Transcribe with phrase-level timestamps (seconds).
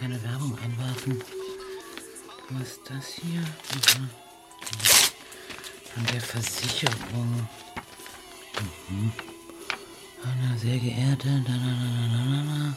[0.00, 1.22] keine Werbung einwerfen?
[2.50, 3.40] Was ist das hier?
[3.40, 4.08] Mhm.
[5.94, 7.48] Von der Versicherung.
[8.88, 9.12] Mhm.
[10.22, 12.76] Anna, sehr geehrte, da, da, da.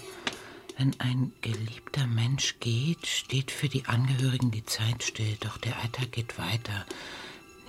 [0.77, 6.11] Wenn ein geliebter Mensch geht, steht für die Angehörigen die Zeit still, doch der Alltag
[6.11, 6.85] geht weiter.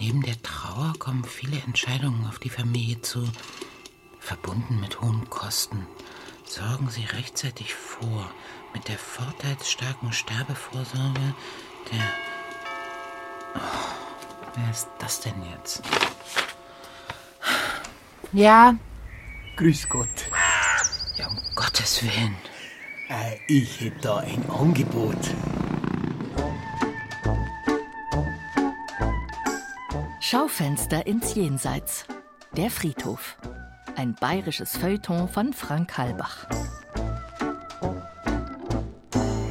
[0.00, 3.28] Neben der Trauer kommen viele Entscheidungen auf die Familie zu,
[4.18, 5.86] verbunden mit hohen Kosten.
[6.44, 8.30] Sorgen Sie rechtzeitig vor,
[8.72, 11.34] mit der vorteilsstarken Sterbevorsorge
[11.90, 12.00] der...
[13.56, 13.58] Oh,
[14.54, 15.82] wer ist das denn jetzt?
[18.32, 18.74] Ja,
[19.56, 20.08] Grüß Gott.
[21.16, 22.36] ja, um Gottes Willen.
[23.08, 25.16] Äh, ich hätte da ein Angebot.
[30.20, 32.06] Schaufenster ins Jenseits.
[32.56, 33.36] Der Friedhof.
[33.96, 36.46] Ein bayerisches Feuilleton von Frank Halbach.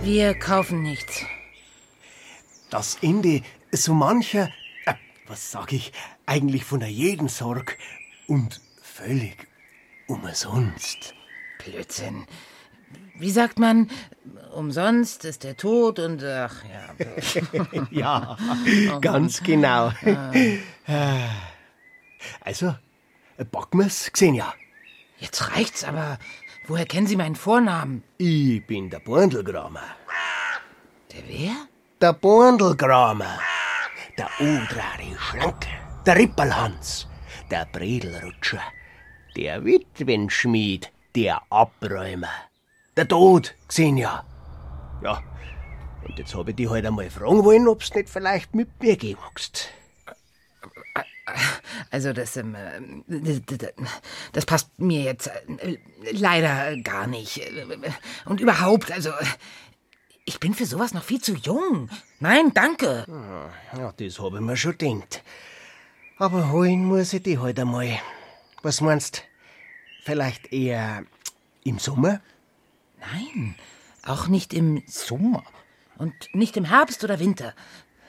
[0.04, 1.24] Wir kaufen nichts.
[2.70, 3.42] Das Ende
[3.72, 4.50] so mancher,
[4.86, 4.94] äh,
[5.28, 5.94] was sag ich,
[6.26, 7.78] eigentlich von der jeden Sorg
[8.28, 9.48] und völlig
[10.08, 11.14] umsonst.
[11.64, 12.26] Blödsinn.
[13.16, 13.90] Wie sagt man,
[14.54, 17.78] umsonst ist der Tod und ach ja.
[17.92, 18.38] Ja,
[19.00, 19.92] ganz genau.
[20.04, 20.58] Äh,
[22.42, 22.76] Also,
[23.38, 24.54] backen wir's, Xenia.
[25.18, 26.20] Jetzt reicht's, aber
[26.68, 28.04] woher kennen Sie meinen Vornamen?
[28.18, 29.84] Ich bin der Borndelgramer.
[31.12, 31.56] Der wer?
[32.02, 33.40] Der Borndelgramer.
[34.18, 35.70] Der odrare Schlanke.
[36.06, 37.08] Der Rippelhans.
[37.50, 38.62] Der Bredelrutscher.
[39.36, 40.92] Der Witwenschmied.
[41.16, 42.34] Der Abräumer.
[42.96, 44.26] Der Tod, Xenia.
[45.02, 45.22] Ja,
[46.08, 49.18] und jetzt hab ich dich halt einmal fragen wollen, ob's nicht vielleicht mit mir gehen
[49.22, 49.70] magst.
[51.90, 52.56] Also das, ähm,
[53.08, 53.40] äh,
[54.32, 55.78] das passt mir jetzt äh,
[56.12, 57.42] leider gar nicht.
[58.26, 59.12] Und überhaupt, also
[60.26, 61.90] ich bin für sowas noch viel zu jung.
[62.20, 63.06] Nein, danke.
[63.78, 65.22] Ja, das hab ich mir schon gedacht.
[66.18, 68.00] Aber holen muss ich dich halt einmal.
[68.62, 69.24] Was meinst?
[70.04, 71.04] Vielleicht eher
[71.64, 72.22] im Sommer?
[73.00, 73.56] Nein,
[74.06, 75.44] auch nicht im Sommer
[75.98, 77.54] und nicht im Herbst oder Winter.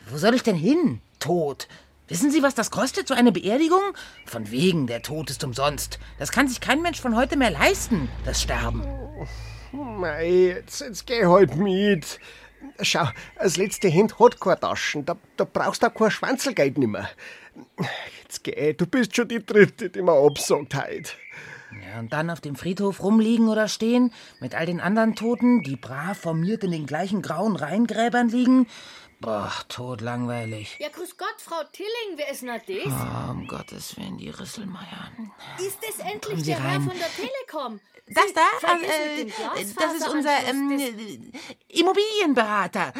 [0.08, 1.00] Wo soll ich denn hin?
[1.18, 1.66] Tod.
[2.06, 3.80] Wissen Sie, was das kostet, so eine Beerdigung?
[4.26, 5.98] Von wegen, der Tod ist umsonst.
[6.18, 8.82] Das kann sich kein Mensch von heute mehr leisten, das Sterben.
[9.72, 12.20] Mei, jetzt, jetzt geh halt mit.
[12.82, 15.06] Schau, das letzte Hemd hat keine Taschen.
[15.06, 17.08] Da, da brauchst du auch kein Schwanzelgeld nimmer.
[18.22, 21.16] Jetzt geh, du bist schon die dritte, die mir absagt heut.
[21.72, 25.76] Ja, und dann auf dem Friedhof rumliegen oder stehen, mit all den anderen Toten, die
[25.76, 28.66] brav formiert in den gleichen grauen Reihengräbern liegen.
[29.24, 30.76] Boah, totlangweilig.
[30.80, 32.60] Ja, grüß Gott, Frau Tilling, wer ist denn das?
[32.68, 35.12] Oh, um Gottes Willen, die Risselmeier.
[35.58, 37.80] Ist das endlich Sie der Herr von der Telekom?
[38.06, 38.42] Das da?
[38.60, 42.92] vergessen äh, das ist unser ähm, äh, Immobilienberater.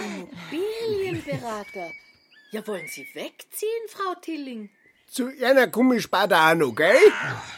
[0.50, 1.90] Immobilienberater.
[2.52, 4.70] Ja, wollen Sie wegziehen, Frau Tilling?
[5.06, 6.96] Zu einer komm ich später auch noch, gell?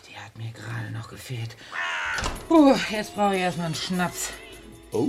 [0.08, 1.56] Die hat mir gerade noch gefehlt.
[2.48, 4.30] Puh, jetzt brauche ich erstmal einen Schnaps.
[4.90, 5.08] Oh,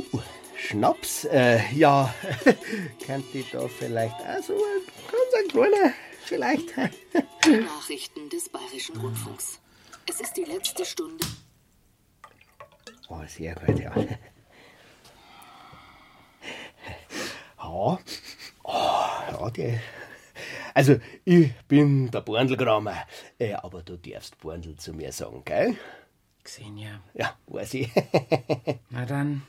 [0.57, 1.25] Schnaps?
[1.25, 2.13] Äh, ja,
[3.05, 4.81] könnte ich da vielleicht auch so ein
[5.11, 6.75] ganz ein kleiner, vielleicht.
[7.65, 9.59] Nachrichten des Bayerischen Rundfunks.
[10.09, 11.25] Es ist die letzte Stunde.
[13.09, 13.93] Oh, sehr gut, ja.
[17.59, 17.99] Ja,
[18.63, 18.77] oh,
[19.29, 19.81] ja, der.
[20.73, 22.95] Also, ich bin der Borndelgramer,
[23.37, 25.75] äh, aber du darfst Borndl zu mir sagen, gell?
[26.43, 27.01] Xenia.
[27.13, 27.91] Ja, weiß ich.
[28.89, 29.41] Na dann,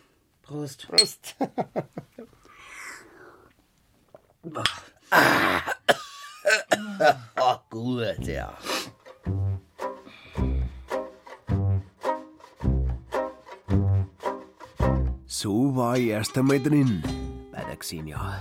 [0.49, 0.89] Prost.
[0.89, 1.37] Prost.
[7.37, 8.57] Ah, gut, ja.
[15.27, 17.03] So war ich erst einmal drin
[17.53, 18.41] bei der Xenia.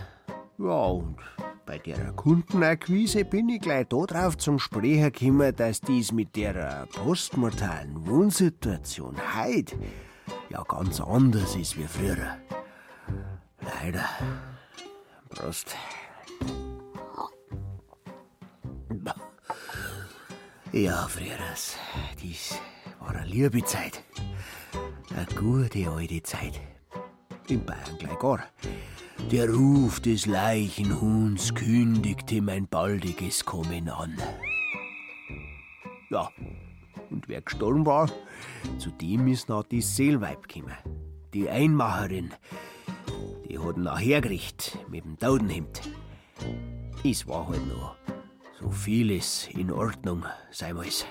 [0.57, 1.17] Ja, und
[1.65, 6.87] bei der Kundenakquise bin ich gleich da drauf zum Sprechen gekommen, dass dies mit der
[6.93, 9.75] postmortalen Wohnsituation heut
[10.49, 12.37] ja ganz anders ist wie früher.
[13.61, 14.05] Leider.
[15.29, 15.75] Prost.
[20.73, 21.77] Ja, Frieres,
[22.21, 22.59] dies
[22.99, 24.03] war eine liebe Zeit.
[25.15, 26.59] Eine gute alte Zeit.
[27.47, 28.43] in Bayern gleich gar.
[29.31, 34.17] Der Ruf des Leichenhuhns kündigte mein baldiges Kommen an.
[36.09, 36.29] Ja,
[37.09, 38.09] und wer gestorben war,
[38.77, 40.75] zu dem ist noch die Seelweib gekommen.
[41.33, 42.31] Die Einmacherin.
[43.47, 45.81] Die hat ihn nachher gekriegt mit dem Taudenhemd.
[47.03, 47.95] Es war halt noch
[48.59, 51.05] so vieles in Ordnung, sei mal's.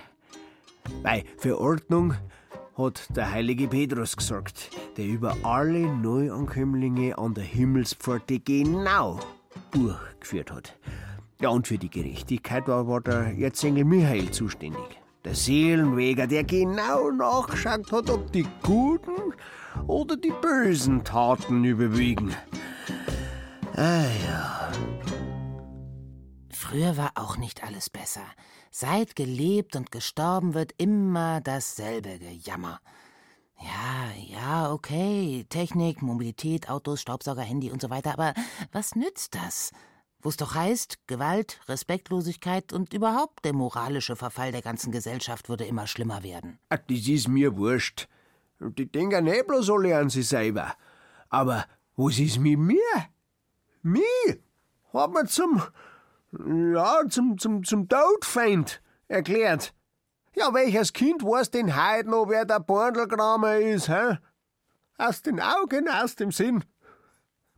[1.03, 2.15] Weil für Ordnung
[2.77, 9.21] hat der heilige Petrus gesorgt, der über alle Neuankömmlinge an der Himmelspforte genau
[9.71, 10.77] Buch geführt hat.
[11.41, 15.01] Ja, und für die Gerechtigkeit war, war der Erzengel Michael zuständig.
[15.27, 19.35] Der Seelenweger, der genau nachgeschaut hat, ob die guten
[19.89, 22.33] oder die bösen Taten überwiegen.
[23.75, 24.73] Ah ja.
[26.53, 28.23] Früher war auch nicht alles besser.
[28.71, 32.79] Seit gelebt und gestorben wird immer dasselbe Gejammer.
[33.59, 35.45] Ja, ja, okay.
[35.49, 38.13] Technik, Mobilität, Autos, Staubsauger, Handy und so weiter.
[38.13, 38.33] Aber
[38.71, 39.73] was nützt das?
[40.27, 45.65] Wo es doch heißt, Gewalt, Respektlosigkeit und überhaupt der moralische Verfall der ganzen Gesellschaft würde
[45.65, 46.59] immer schlimmer werden.
[46.69, 48.09] Ach, das ist mir wurscht.
[48.59, 50.75] Die denken nicht bloß alle an sich selber.
[51.29, 53.07] Aber was ist mit mir?
[53.83, 54.03] Mich
[54.93, 55.63] hat man zum,
[56.33, 59.75] ja, zum, zum, zum Todfeind erklärt.
[60.35, 64.19] Ja, welches Kind weiß denn heute noch, wer der Borndelgramer ist, hä?
[64.99, 66.65] Aus den Augen, aus dem Sinn.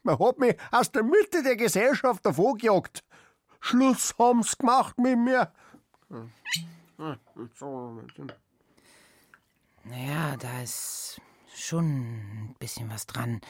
[0.03, 3.05] Man hat mich aus der Mitte der Gesellschaft davongejagt.
[3.61, 5.53] Schluss haben's gemacht mit mir.
[9.85, 11.21] Naja, da ist
[11.55, 13.41] schon ein bisschen was dran.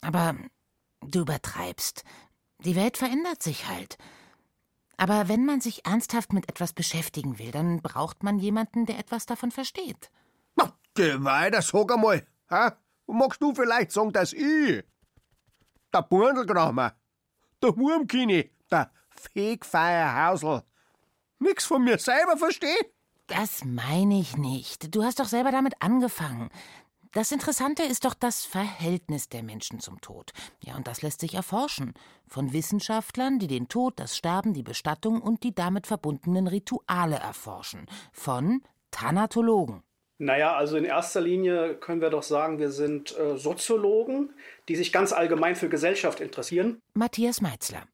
[0.00, 0.34] Aber
[1.00, 2.04] du übertreibst.
[2.58, 3.96] Die Welt verändert sich halt.
[4.96, 9.24] Aber wenn man sich ernsthaft mit etwas beschäftigen will, dann braucht man jemanden, der etwas
[9.24, 10.10] davon versteht.
[10.56, 12.26] Na, geh weiter, sag einmal.
[12.50, 12.70] Hä?
[13.06, 14.84] Magst du vielleicht sagen, dass ich,
[15.92, 16.94] der Burdelgramer,
[17.62, 20.62] der Wurmkini, der Fegfeierhausl,
[21.38, 22.76] nix von mir selber versteh?
[23.26, 24.94] Das meine ich nicht.
[24.94, 26.50] Du hast doch selber damit angefangen.
[27.12, 30.32] Das Interessante ist doch das Verhältnis der Menschen zum Tod.
[30.60, 31.94] Ja, und das lässt sich erforschen.
[32.28, 37.86] Von Wissenschaftlern, die den Tod, das Sterben, die Bestattung und die damit verbundenen Rituale erforschen.
[38.12, 38.62] Von
[38.92, 39.82] Thanatologen.
[40.22, 44.34] Naja, also in erster Linie können wir doch sagen, wir sind äh, Soziologen,
[44.68, 46.82] die sich ganz allgemein für Gesellschaft interessieren.
[46.92, 47.84] Matthias Meitzler.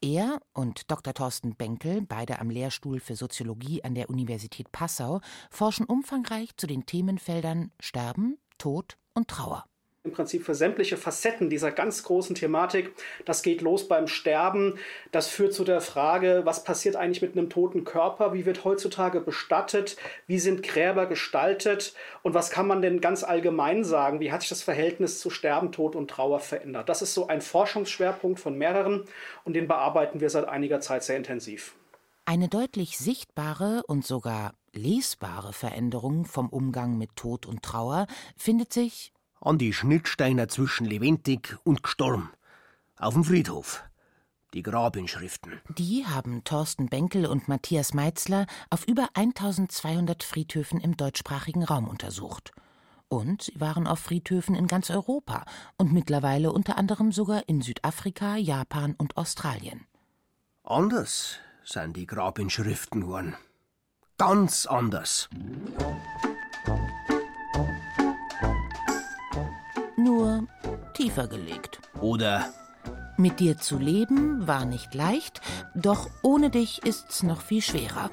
[0.00, 1.12] Er und Dr.
[1.12, 5.20] Thorsten Benkel, beide am Lehrstuhl für Soziologie an der Universität Passau,
[5.50, 9.64] forschen umfangreich zu den Themenfeldern Sterben, Tod und Trauer.
[10.06, 12.94] Im Prinzip für sämtliche Facetten dieser ganz großen Thematik.
[13.24, 14.78] Das geht los beim Sterben.
[15.10, 18.32] Das führt zu der Frage, was passiert eigentlich mit einem toten Körper?
[18.32, 19.96] Wie wird heutzutage bestattet?
[20.28, 21.92] Wie sind Gräber gestaltet?
[22.22, 24.20] Und was kann man denn ganz allgemein sagen?
[24.20, 26.88] Wie hat sich das Verhältnis zu Sterben, Tod und Trauer verändert?
[26.88, 29.06] Das ist so ein Forschungsschwerpunkt von mehreren
[29.42, 31.74] und den bearbeiten wir seit einiger Zeit sehr intensiv.
[32.26, 38.06] Eine deutlich sichtbare und sogar lesbare Veränderung vom Umgang mit Tod und Trauer
[38.36, 42.30] findet sich an die Schnittsteine zwischen lebendig und gestorben.
[42.98, 43.84] Auf dem Friedhof.
[44.54, 45.60] Die Grabinschriften.
[45.76, 52.52] Die haben Thorsten Benkel und Matthias Meitzler auf über 1200 Friedhöfen im deutschsprachigen Raum untersucht.
[53.08, 55.44] Und sie waren auf Friedhöfen in ganz Europa
[55.76, 59.86] und mittlerweile unter anderem sogar in Südafrika, Japan und Australien.
[60.64, 63.36] Anders sind die Grabinschriften geworden.
[64.18, 65.28] Ganz anders.
[70.06, 70.46] Nur
[70.94, 71.80] tiefer gelegt.
[72.00, 72.46] Oder
[73.16, 75.40] Mit dir zu leben war nicht leicht,
[75.74, 78.08] doch ohne dich ist's noch viel schwerer.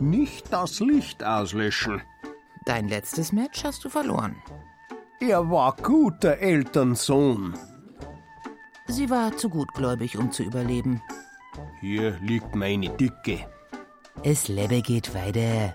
[0.00, 2.02] nicht das Licht auslöschen.
[2.64, 4.34] Dein letztes Match hast du verloren.
[5.20, 7.54] Er war guter Elternsohn.
[8.88, 11.00] Sie war zu gutgläubig, um zu überleben.
[11.80, 13.46] Hier liegt meine Dicke.
[14.22, 15.74] Es Lebe geht weiter.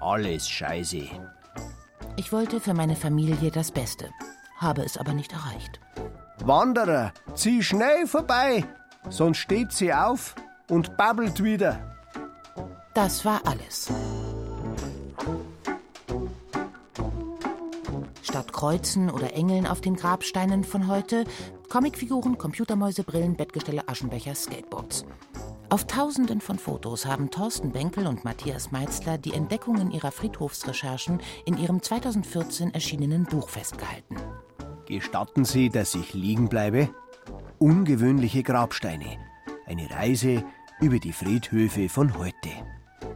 [0.00, 1.02] Alles scheiße.
[2.16, 4.10] Ich wollte für meine Familie das Beste,
[4.58, 5.80] habe es aber nicht erreicht.
[6.44, 8.64] Wanderer, zieh schnell vorbei,
[9.08, 10.34] sonst steht sie auf
[10.68, 11.96] und babbelt wieder.
[12.94, 13.90] Das war alles.
[18.22, 21.24] Statt Kreuzen oder Engeln auf den Grabsteinen von heute,
[21.70, 25.04] Comicfiguren, Computermäuse, Brillen, Bettgestelle, Aschenbecher, Skateboards.
[25.70, 31.58] Auf tausenden von Fotos haben Thorsten Benkel und Matthias Meitzler die Entdeckungen ihrer Friedhofsrecherchen in
[31.58, 34.16] ihrem 2014 erschienenen Buch festgehalten.
[34.88, 36.88] Gestatten Sie, dass ich liegen bleibe?
[37.58, 39.18] Ungewöhnliche Grabsteine.
[39.66, 40.42] Eine Reise
[40.80, 42.48] über die Friedhöfe von heute.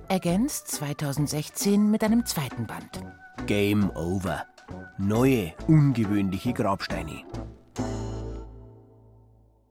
[0.07, 3.03] Ergänzt 2016 mit einem zweiten Band.
[3.47, 4.45] Game over.
[4.99, 7.23] neue, ungewöhnliche Grabsteine.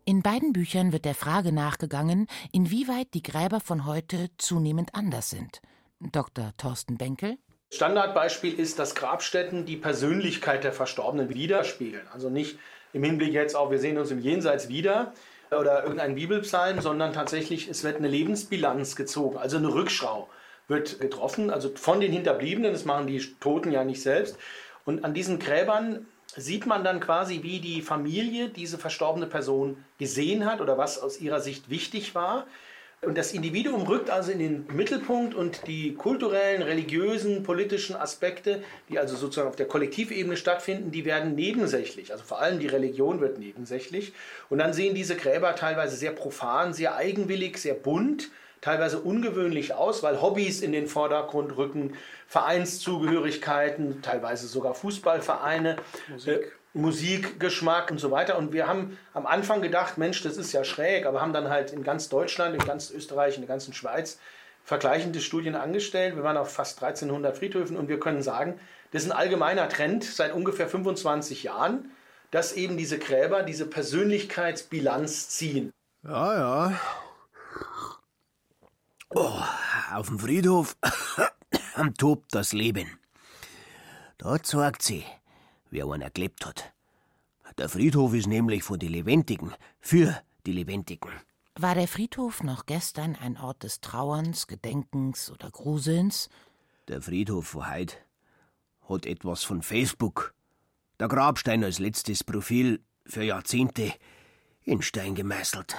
[0.03, 5.62] In beiden Büchern wird der Frage nachgegangen, inwieweit die Gräber von heute zunehmend anders sind.
[6.00, 6.51] Dr.
[6.58, 7.38] Thorsten Benkel.
[7.72, 12.06] Standardbeispiel ist, dass Grabstätten die Persönlichkeit der Verstorbenen widerspiegeln.
[12.13, 12.60] Also nicht
[12.94, 15.13] im Hinblick jetzt auf, wir sehen uns im Jenseits wieder
[15.50, 20.30] oder irgendein Bibelpsalm, sondern tatsächlich, es wird eine Lebensbilanz gezogen, also eine Rückschau
[20.68, 24.38] wird getroffen, also von den Hinterbliebenen, das machen die Toten ja nicht selbst.
[24.86, 30.46] Und an diesen Gräbern sieht man dann quasi, wie die Familie diese verstorbene Person gesehen
[30.46, 32.48] hat oder was aus ihrer Sicht wichtig war.
[33.03, 39.00] Und das Individuum rückt also in den Mittelpunkt und die kulturellen, religiösen, politischen Aspekte, die
[39.00, 42.12] also sozusagen auf der Kollektivebene stattfinden, die werden nebensächlich.
[42.12, 44.13] Also vor allem die Religion wird nebensächlich.
[44.50, 48.29] Und dann sehen diese Gräber teilweise sehr profan, sehr eigenwillig, sehr bunt,
[48.62, 51.96] teilweise ungewöhnlich aus, weil Hobbys in den Vordergrund rücken,
[52.27, 55.77] Vereinszugehörigkeiten, teilweise sogar Fußballvereine.
[56.08, 56.55] Musik.
[56.74, 58.38] Musikgeschmack und so weiter.
[58.38, 61.74] Und wir haben am Anfang gedacht, Mensch, das ist ja schräg, aber haben dann halt
[61.74, 64.20] in ganz Deutschland, in ganz Österreich, in der ganzen Schweiz
[64.63, 66.16] vergleichende Studien angestellt.
[66.16, 68.60] Wir waren auf fast 1300 Friedhöfen und wir können sagen,
[68.92, 71.92] das ist ein allgemeiner Trend seit ungefähr 25 Jahren,
[72.30, 75.72] dass eben diese Gräber diese Persönlichkeitsbilanz ziehen.
[76.04, 76.80] Ja, ja.
[79.10, 79.42] Oh,
[79.94, 80.78] auf dem Friedhof
[81.98, 82.98] tobt das Leben.
[84.18, 85.04] Da zeigt sie,
[85.72, 86.74] wie einer gelebt hat.
[87.58, 91.12] Der Friedhof ist nämlich von den Lebendigen, für die Lebendigen.
[91.56, 96.30] War der Friedhof noch gestern ein Ort des Trauerns, Gedenkens oder Gruselns?
[96.88, 97.98] Der Friedhof von heute
[98.88, 100.34] hat etwas von Facebook.
[101.00, 103.94] Der Grabstein als letztes Profil für Jahrzehnte
[104.63, 105.75] in Stein gemeißelt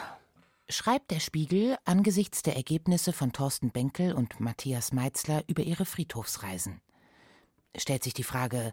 [0.72, 6.80] schreibt der Spiegel angesichts der Ergebnisse von Thorsten Benkel und Matthias Meitzler über ihre Friedhofsreisen.
[7.76, 8.72] Stellt sich die Frage,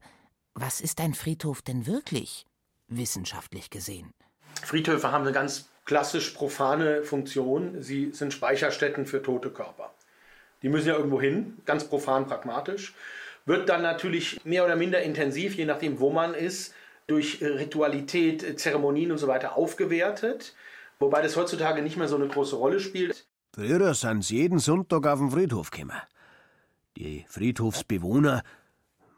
[0.54, 2.46] was ist ein Friedhof denn wirklich,
[2.88, 4.12] wissenschaftlich gesehen?
[4.62, 7.82] Friedhöfe haben eine ganz klassisch profane Funktion.
[7.82, 9.94] Sie sind Speicherstätten für tote Körper.
[10.62, 12.94] Die müssen ja irgendwo hin, ganz profan pragmatisch.
[13.46, 16.74] Wird dann natürlich mehr oder minder intensiv, je nachdem, wo man ist,
[17.08, 20.54] durch Ritualität, Zeremonien und so weiter aufgewertet.
[21.00, 23.26] Wobei das heutzutage nicht mehr so eine große Rolle spielt.
[23.56, 25.98] Früher sind sie jeden Sonntag auf den Friedhof gekommen.
[26.98, 28.44] Die Friedhofsbewohner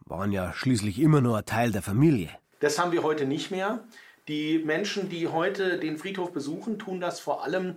[0.05, 2.29] waren ja schließlich immer nur ein Teil der Familie.
[2.59, 3.83] Das haben wir heute nicht mehr.
[4.27, 7.75] Die Menschen, die heute den Friedhof besuchen, tun das vor allem,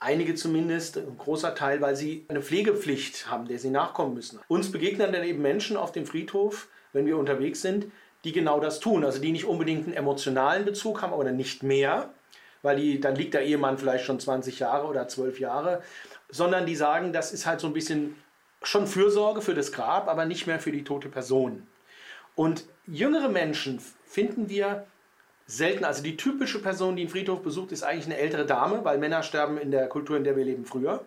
[0.00, 4.40] einige zumindest, ein großer Teil, weil sie eine Pflegepflicht haben, der sie nachkommen müssen.
[4.48, 7.86] Uns begegnen dann eben Menschen auf dem Friedhof, wenn wir unterwegs sind,
[8.24, 9.04] die genau das tun.
[9.04, 12.10] Also die nicht unbedingt einen emotionalen Bezug haben oder nicht mehr,
[12.62, 15.82] weil die, dann liegt der Ehemann vielleicht schon 20 Jahre oder 12 Jahre,
[16.28, 18.16] sondern die sagen, das ist halt so ein bisschen
[18.62, 21.66] schon Fürsorge für das Grab, aber nicht mehr für die tote Person.
[22.34, 24.86] Und jüngere Menschen finden wir
[25.46, 25.84] selten.
[25.84, 29.22] Also die typische Person, die einen Friedhof besucht, ist eigentlich eine ältere Dame, weil Männer
[29.22, 31.04] sterben in der Kultur, in der wir leben, früher.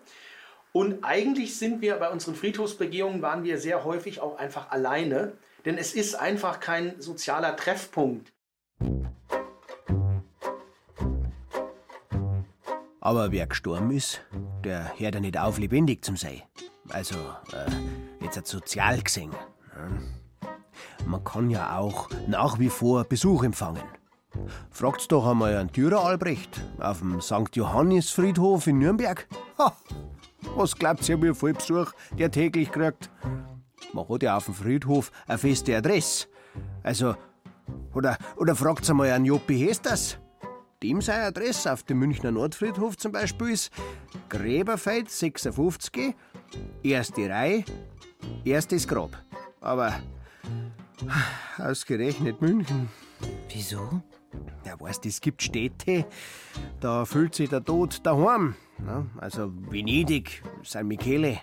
[0.72, 5.32] Und eigentlich sind wir bei unseren Friedhofsbegehungen, waren wir sehr häufig auch einfach alleine,
[5.64, 8.32] denn es ist einfach kein sozialer Treffpunkt.
[13.00, 14.20] Aber wer gestorben ist,
[14.64, 16.42] der hört ja nicht auf, lebendig zu sein.
[16.88, 17.16] Also,
[17.52, 19.32] äh, jetzt hat sozial gesehen.
[21.06, 23.82] Man kann ja auch nach wie vor Besuch empfangen.
[24.70, 27.54] Fragt's doch einmal an Dürer Albrecht auf dem St.
[27.54, 29.26] Johannis Friedhof in Nürnberg.
[29.58, 29.76] Ha,
[30.56, 33.10] was glaubt ihr, wie viel Besuch der täglich kriegt?
[33.92, 36.28] Man hat ja auf dem Friedhof eine feste Adresse.
[36.82, 37.14] Also,
[37.94, 40.18] oder, oder fragt's einmal an Joppi Hesters.
[40.82, 43.70] Dem seine Adresse auf dem Münchner Nordfriedhof zum Beispiel ist
[44.28, 46.14] Gräberfeld 56,
[46.82, 47.64] erste Reihe,
[48.44, 49.16] erstes Grab.
[49.60, 49.94] Aber
[51.58, 52.88] ausgerechnet München.
[53.48, 54.02] Wieso?
[54.64, 56.06] Ja, weißt, es gibt Städte,
[56.80, 58.54] da fühlt sich der Tod daheim.
[58.78, 59.06] Ne?
[59.18, 61.40] Also Venedig, San Michele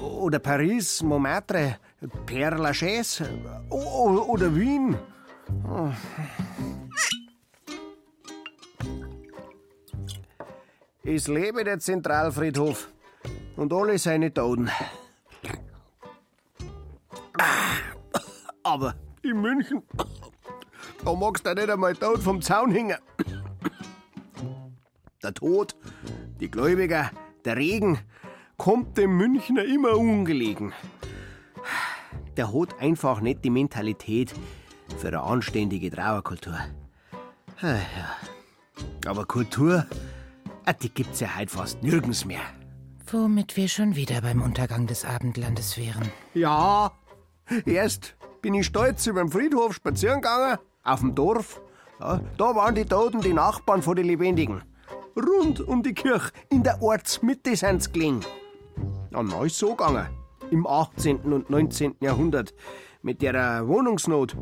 [0.00, 1.78] oder Paris, Montmartre,
[2.26, 3.28] Père Lachaise
[3.70, 4.96] oder Wien.
[5.64, 5.90] Oh.
[11.04, 12.91] Es lebe der Zentralfriedhof
[13.56, 14.70] und alle seine Toten.
[18.62, 19.82] Aber in München,
[21.04, 22.96] da magst du nicht einmal tot vom Zaun hängen.
[25.22, 25.76] Der Tod,
[26.40, 27.10] die Gläubiger,
[27.44, 27.98] der Regen
[28.56, 30.72] kommt dem Münchner immer ungelegen.
[32.36, 34.32] Der hat einfach nicht die Mentalität
[34.98, 36.58] für eine anständige Trauerkultur.
[39.04, 39.86] Aber Kultur
[40.64, 42.40] Ah, die gibt's ja heute fast nirgends mehr.
[43.12, 46.10] Womit wir schon wieder beim Untergang des Abendlandes wären.
[46.32, 46.92] Ja,
[47.66, 51.60] erst bin ich stolz über den Friedhof spazieren gegangen, auf dem Dorf.
[52.00, 54.62] Ja, da waren die Toten die Nachbarn von den Lebendigen.
[55.14, 58.20] Rund um die Kirche, in der Ortsmitte sind sie gelegen.
[59.10, 60.08] Dann ist so gegangen.
[60.50, 61.18] Im 18.
[61.18, 61.96] und 19.
[62.00, 62.54] Jahrhundert.
[63.02, 64.38] Mit der Wohnungsnot.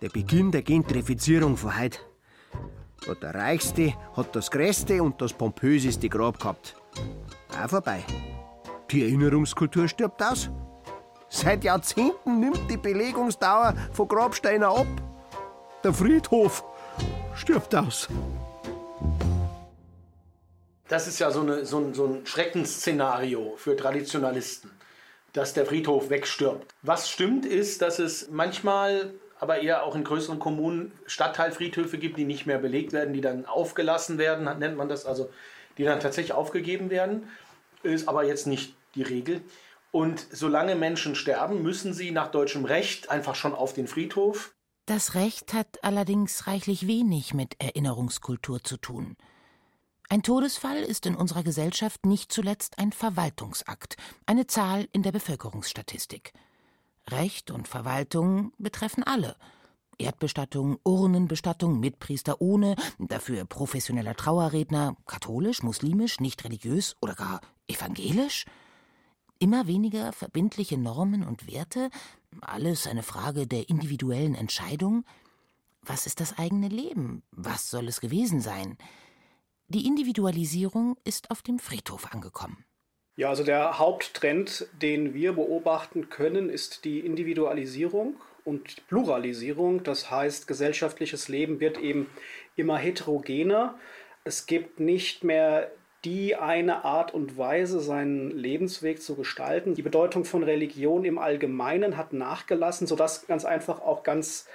[0.00, 1.98] Der Beginn der Gentrifizierung von heute.
[3.06, 6.76] Ja, der Reichste hat das größte und das pompöseste Grab gehabt.
[7.58, 8.04] Auch vorbei.
[8.90, 10.50] Die Erinnerungskultur stirbt aus.
[11.28, 14.86] Seit Jahrzehnten nimmt die Belegungsdauer von Grabsteinen ab.
[15.84, 16.64] Der Friedhof
[17.34, 18.08] stirbt aus.
[20.88, 24.72] Das ist ja so, eine, so, ein, so ein Schreckensszenario für Traditionalisten,
[25.32, 26.74] dass der Friedhof wegstirbt.
[26.82, 32.24] Was stimmt ist, dass es manchmal, aber eher auch in größeren Kommunen, Stadtteilfriedhöfe gibt, die
[32.24, 35.30] nicht mehr belegt werden, die dann aufgelassen werden, nennt man das, also
[35.78, 37.28] die dann tatsächlich aufgegeben werden.
[37.82, 39.42] Ist aber jetzt nicht die Regel.
[39.92, 44.54] Und solange Menschen sterben, müssen sie nach deutschem Recht einfach schon auf den Friedhof.
[44.86, 49.16] Das Recht hat allerdings reichlich wenig mit Erinnerungskultur zu tun.
[50.08, 53.96] Ein Todesfall ist in unserer Gesellschaft nicht zuletzt ein Verwaltungsakt,
[54.26, 56.32] eine Zahl in der Bevölkerungsstatistik.
[57.08, 59.36] Recht und Verwaltung betreffen alle.
[60.00, 68.46] Erdbestattung, Urnenbestattung mit Priester ohne, dafür professioneller Trauerredner, katholisch, muslimisch, nicht religiös oder gar evangelisch?
[69.38, 71.90] Immer weniger verbindliche Normen und Werte,
[72.40, 75.04] alles eine Frage der individuellen Entscheidung.
[75.82, 77.22] Was ist das eigene Leben?
[77.30, 78.76] Was soll es gewesen sein?
[79.68, 82.64] Die Individualisierung ist auf dem Friedhof angekommen.
[83.16, 89.82] Ja, also der Haupttrend, den wir beobachten können, ist die Individualisierung und Pluralisierung.
[89.82, 92.08] Das heißt, gesellschaftliches Leben wird eben
[92.56, 93.78] immer heterogener.
[94.24, 95.70] Es gibt nicht mehr
[96.04, 99.74] die eine Art und Weise, seinen Lebensweg zu gestalten.
[99.74, 104.46] Die Bedeutung von Religion im Allgemeinen hat nachgelassen, sodass ganz einfach auch ganz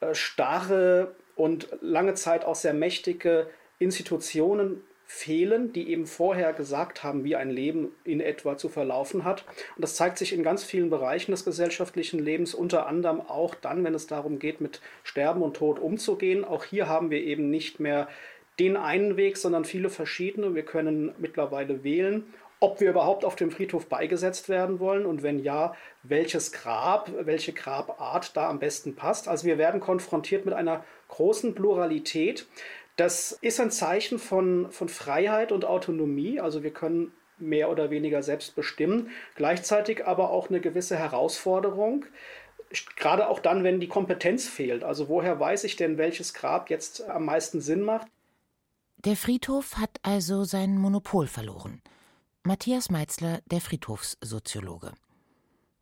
[0.00, 7.22] äh, starre und lange Zeit auch sehr mächtige Institutionen fehlen, die eben vorher gesagt haben,
[7.24, 9.44] wie ein Leben in etwa zu verlaufen hat.
[9.76, 13.84] Und das zeigt sich in ganz vielen Bereichen des gesellschaftlichen Lebens, unter anderem auch dann,
[13.84, 16.44] wenn es darum geht, mit Sterben und Tod umzugehen.
[16.44, 18.08] Auch hier haben wir eben nicht mehr
[18.58, 20.54] den einen Weg, sondern viele verschiedene.
[20.54, 22.24] Wir können mittlerweile wählen,
[22.58, 27.52] ob wir überhaupt auf dem Friedhof beigesetzt werden wollen und wenn ja, welches Grab, welche
[27.52, 29.28] Grabart da am besten passt.
[29.28, 32.46] Also wir werden konfrontiert mit einer großen Pluralität.
[32.96, 36.40] Das ist ein Zeichen von, von Freiheit und Autonomie.
[36.40, 39.10] Also wir können mehr oder weniger selbst bestimmen.
[39.34, 42.06] Gleichzeitig aber auch eine gewisse Herausforderung
[42.96, 44.84] gerade auch dann, wenn die Kompetenz fehlt.
[44.84, 48.08] Also woher weiß ich denn, welches Grab jetzt am meisten Sinn macht?
[48.98, 51.82] Der Friedhof hat also sein Monopol verloren.
[52.42, 54.92] Matthias Meitzler, der Friedhofssoziologe.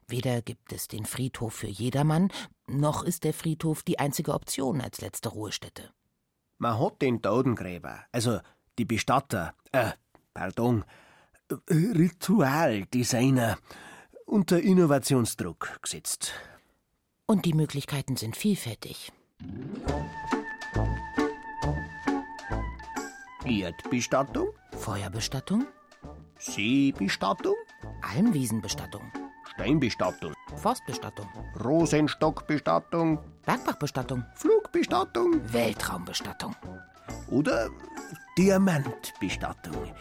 [0.08, 2.30] Weder gibt es den Friedhof für jedermann,
[2.66, 5.90] noch ist der Friedhof die einzige Option als letzte Ruhestätte.
[6.58, 8.40] Man hat den Totengräber, also
[8.78, 9.92] die Bestatter, äh,
[10.32, 10.84] pardon,
[11.68, 13.58] Ritualdesigner
[14.26, 16.32] unter Innovationsdruck gesetzt.
[17.26, 19.12] Und die Möglichkeiten sind vielfältig.
[23.44, 25.66] Erdbestattung, Feuerbestattung,
[26.38, 27.54] Seebestattung,
[28.02, 29.02] Almwiesenbestattung,
[29.54, 31.28] Steinbestattung, Forstbestattung,
[31.62, 34.24] Rosenstockbestattung, Bergbachbestattung,
[34.74, 36.56] Flugbestattung Weltraumbestattung.
[37.30, 37.70] oder
[38.36, 39.94] Diamantbestattung.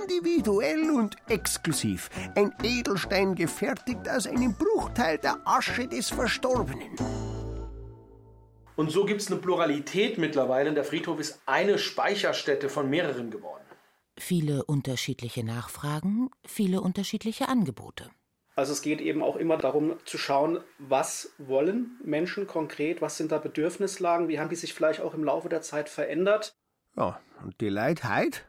[0.00, 2.08] Individuell und exklusiv.
[2.34, 6.96] Ein Edelstein gefertigt aus einem Bruchteil der Asche des Verstorbenen.
[8.76, 10.72] Und so gibt es eine Pluralität mittlerweile.
[10.72, 13.64] Der Friedhof ist eine Speicherstätte von mehreren geworden.
[14.18, 18.10] Viele unterschiedliche Nachfragen, viele unterschiedliche Angebote.
[18.58, 23.30] Also es geht eben auch immer darum zu schauen, was wollen Menschen konkret, was sind
[23.30, 26.56] da Bedürfnislagen, wie haben die sich vielleicht auch im Laufe der Zeit verändert.
[26.96, 28.40] Ja, und die Leute heute,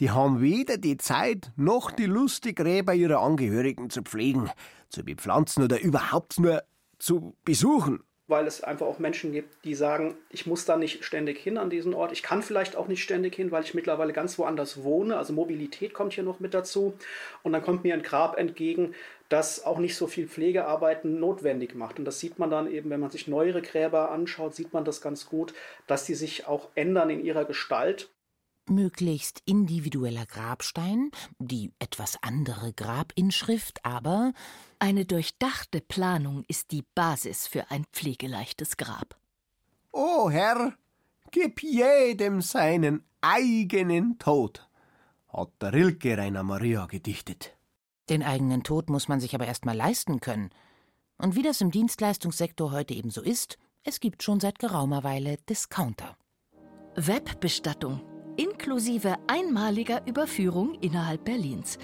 [0.00, 4.50] die haben weder die Zeit noch die Lust, die Gräber ihrer Angehörigen zu pflegen,
[4.88, 6.62] zu bepflanzen oder überhaupt nur
[6.98, 8.02] zu besuchen.
[8.28, 11.68] weil es einfach auch Menschen gibt, die sagen, ich muss da nicht ständig hin an
[11.68, 12.12] diesen Ort.
[12.12, 15.18] Ich kann vielleicht auch nicht ständig hin, weil ich mittlerweile ganz woanders wohne.
[15.18, 16.94] Also Mobilität kommt hier noch mit dazu.
[17.42, 18.94] Und dann kommt mir ein Grab entgegen,
[19.32, 21.98] das auch nicht so viel Pflegearbeiten notwendig macht.
[21.98, 25.00] Und das sieht man dann eben, wenn man sich neuere Gräber anschaut, sieht man das
[25.00, 25.54] ganz gut,
[25.86, 28.10] dass die sich auch ändern in ihrer Gestalt.
[28.68, 34.34] Möglichst individueller Grabstein, die etwas andere Grabinschrift, aber
[34.78, 39.16] Eine durchdachte Planung ist die Basis für ein pflegeleichtes Grab.
[39.92, 40.74] O Herr,
[41.30, 44.68] gib jedem seinen eigenen Tod,
[45.28, 47.56] hat der Rilke Rainer Maria gedichtet.
[48.08, 50.50] Den eigenen Tod muss man sich aber erst mal leisten können.
[51.18, 55.36] Und wie das im Dienstleistungssektor heute eben so ist, es gibt schon seit geraumer Weile
[55.48, 56.16] Discounter.
[56.96, 58.00] Webbestattung
[58.36, 61.78] inklusive einmaliger Überführung innerhalb Berlins.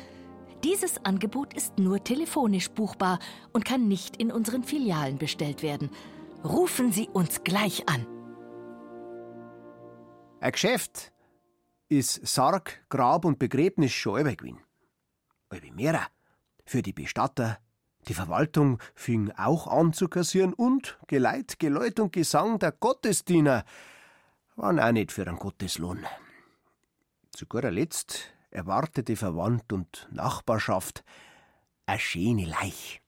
[0.64, 3.20] Dieses Angebot ist nur telefonisch buchbar
[3.52, 5.90] und kann nicht in unseren Filialen bestellt werden.
[6.44, 8.06] Rufen Sie uns gleich an.
[10.40, 11.12] Ein Geschäft
[11.88, 14.60] ist Sarg, Grab und Begräbnis schon gewesen.
[15.48, 16.06] Aber mehr.
[16.64, 17.58] Für die Bestatter,
[18.08, 23.64] die Verwaltung fing auch an zu kassieren und Geleit, Geläut und Gesang der Gottesdiener
[24.56, 26.04] waren auch nicht für einen Gotteslohn.
[27.30, 31.04] Zu guter Letzt erwartete Verwandt und Nachbarschaft
[31.86, 33.00] eine schöne Leich.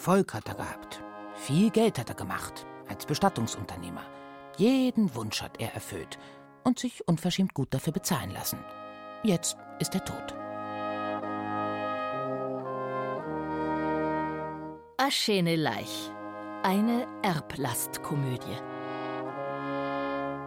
[0.00, 1.02] Erfolg hat er gehabt.
[1.34, 4.00] Viel Geld hat er gemacht, als Bestattungsunternehmer.
[4.56, 6.18] Jeden Wunsch hat er erfüllt
[6.64, 8.64] und sich unverschämt gut dafür bezahlen lassen.
[9.24, 10.34] Jetzt ist er tot.
[14.96, 16.10] A schöne Leich.
[16.62, 18.56] Eine Erblastkomödie.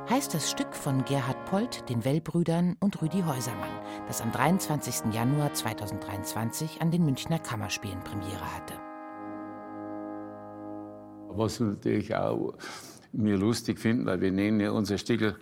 [0.10, 3.70] Heißt das Stück von Gerhard Polt, den Wellbrüdern und Rüdi Häusermann,
[4.08, 5.14] das am 23.
[5.14, 8.93] Januar 2023 an den Münchner Kammerspielen Premiere hatte.
[11.36, 12.54] Was wir natürlich auch
[13.12, 15.36] mir lustig finden, weil wir nennen ja unser Stickel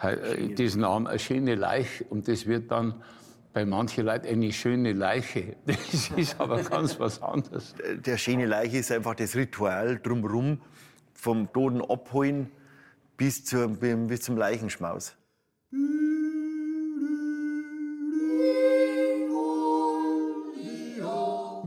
[0.00, 2.94] äh, diesen Namen eine schöne Leiche und das wird dann
[3.52, 5.56] bei manchen Leuten eine schöne Leiche.
[5.66, 7.74] Das ist aber ganz was anderes.
[8.04, 10.60] Der schöne Leiche ist einfach das Ritual drumherum
[11.12, 12.50] vom Toten abholen
[13.16, 15.14] bis, zur, bis zum Leichenschmaus.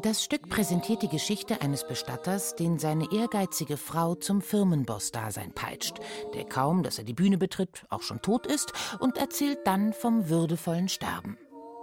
[0.06, 5.98] Das Stück präsentiert die Geschichte eines Bestatters, den seine ehrgeizige Frau zum Firmenboss-Dasein peitscht,
[6.36, 10.30] der kaum, dass er die Bühne betritt, auch schon tot ist und erzählt dann vom
[10.30, 11.40] würdevollen Sterben.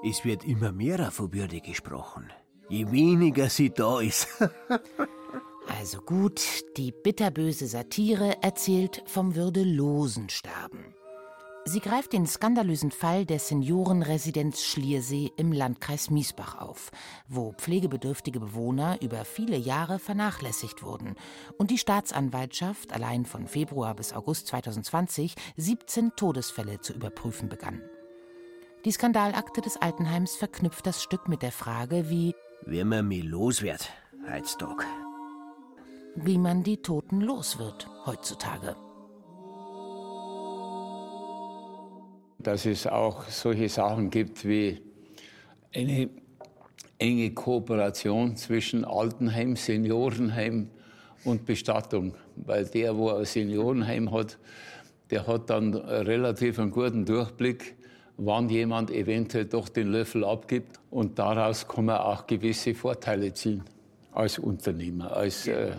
[0.08, 2.30] Es wird immer mehr von Würde gesprochen.
[2.68, 4.28] Je weniger sie da ist.
[5.80, 6.42] Also gut,
[6.76, 10.92] die bitterböse Satire erzählt vom würdelosen Sterben.
[11.64, 16.90] Sie greift den skandalösen Fall der Seniorenresidenz Schliersee im Landkreis Miesbach auf,
[17.28, 21.14] wo pflegebedürftige Bewohner über viele Jahre vernachlässigt wurden
[21.58, 27.80] und die Staatsanwaltschaft allein von Februar bis August 2020 17 Todesfälle zu überprüfen begann.
[28.84, 32.34] Die Skandalakte des Altenheims verknüpft das Stück mit der Frage, wie
[32.66, 33.88] Wie man mich los wird,
[34.28, 34.84] heutzutage.
[36.16, 38.74] wie man die Toten los wird heutzutage.
[42.42, 44.80] Dass es auch solche Sachen gibt wie
[45.74, 46.10] eine
[46.98, 50.70] enge Kooperation zwischen Altenheim, Seniorenheim
[51.24, 52.14] und Bestattung.
[52.36, 54.38] Weil der, wo ein Seniorenheim hat,
[55.10, 57.76] der hat dann relativ einen guten Durchblick,
[58.16, 60.80] wann jemand eventuell doch den Löffel abgibt.
[60.90, 63.62] Und daraus kann man auch gewisse Vorteile ziehen
[64.12, 65.72] als Unternehmer, als äh,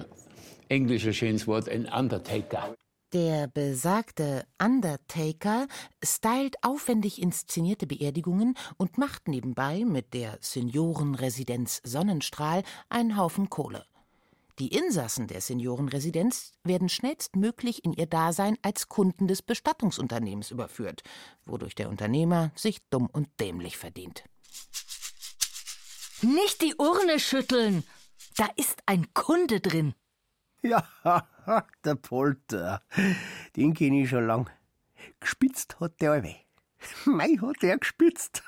[0.70, 2.76] englischer schönes Wort, ein Undertaker.
[3.14, 5.68] Der besagte Undertaker
[6.04, 13.86] stylt aufwendig inszenierte Beerdigungen und macht nebenbei mit der Seniorenresidenz Sonnenstrahl einen Haufen Kohle.
[14.58, 21.04] Die Insassen der Seniorenresidenz werden schnellstmöglich in ihr Dasein als Kunden des Bestattungsunternehmens überführt,
[21.46, 24.24] wodurch der Unternehmer sich dumm und dämlich verdient.
[26.24, 27.84] Nicht die Urne schütteln.
[28.38, 29.94] Da ist ein Kunde drin.
[31.04, 31.28] Ja,
[31.84, 32.82] der Polter.
[33.56, 34.50] Den kenne ich schon lang.
[35.20, 36.36] Gespitzt hat der alle.
[37.06, 38.44] Mei hat der gespitzt.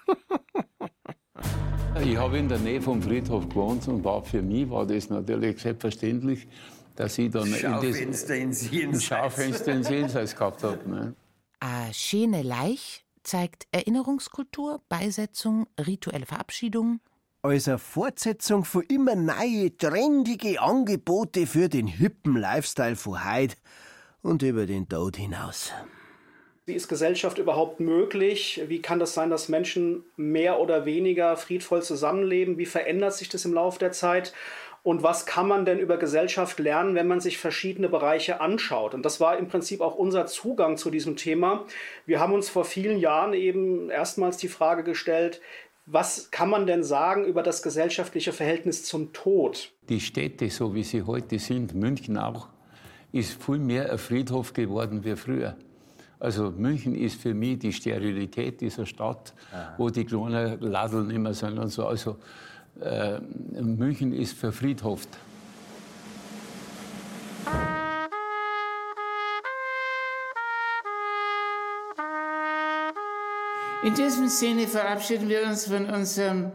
[2.02, 5.60] Ich habe in der Nähe vom Friedhof gewohnt und war für mich war das natürlich
[5.60, 6.48] selbstverständlich,
[6.96, 9.04] dass ich dann Schaufenster in ins das Jenseits.
[9.04, 10.90] Schaufenster ins Jenseits gehabt habe.
[10.90, 11.16] Ne?
[11.60, 17.00] A schöne Leich zeigt Erinnerungskultur, Beisetzung, rituelle Verabschiedung.
[17.46, 23.56] Als eine Fortsetzung von immer neue, trendige Angebote für den hippen Lifestyle von heute
[24.24, 25.72] und über den Tod hinaus.
[26.66, 28.64] Wie ist Gesellschaft überhaupt möglich?
[28.68, 32.58] Wie kann das sein, dass Menschen mehr oder weniger friedvoll zusammenleben?
[32.58, 34.34] Wie verändert sich das im Laufe der Zeit?
[34.86, 38.94] Und was kann man denn über Gesellschaft lernen, wenn man sich verschiedene Bereiche anschaut?
[38.94, 41.66] Und das war im Prinzip auch unser Zugang zu diesem Thema.
[42.06, 45.42] Wir haben uns vor vielen Jahren eben erstmals die Frage gestellt,
[45.86, 49.72] was kann man denn sagen über das gesellschaftliche Verhältnis zum Tod?
[49.88, 52.48] Die Städte, so wie sie heute sind, München auch,
[53.12, 55.56] ist viel mehr ein Friedhof geworden wie früher.
[56.20, 59.34] Also München ist für mich die Sterilität dieser Stadt,
[59.78, 61.86] wo die kleinen Ladeln immer sind und so.
[61.86, 62.18] Also
[62.82, 63.20] äh,
[63.62, 65.10] München ist verfriedhoft.
[73.86, 76.52] In diesem Sinne verabschieden wir uns von unserem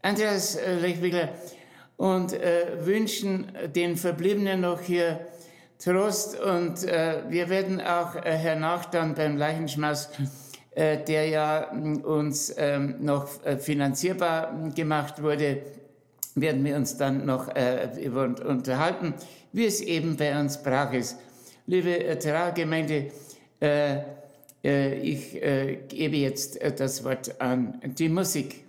[0.00, 1.28] Andreas äh, Lechwickler
[1.98, 5.26] und äh, wünschen den Verbliebenen noch hier
[5.78, 10.08] Trost und äh, wir werden auch äh, hernach dann beim Leichenschmaus,
[10.70, 15.64] äh, der ja uns ähm, noch äh, finanzierbar gemacht wurde,
[16.34, 18.10] werden wir uns dann noch äh,
[18.42, 19.12] unterhalten,
[19.52, 21.18] wie es eben bei uns brach ist.
[21.66, 23.12] Liebe Trauergemeinde,
[23.60, 23.98] äh,
[24.64, 28.63] ich äh, gebe jetzt äh, das Wort an die Musik.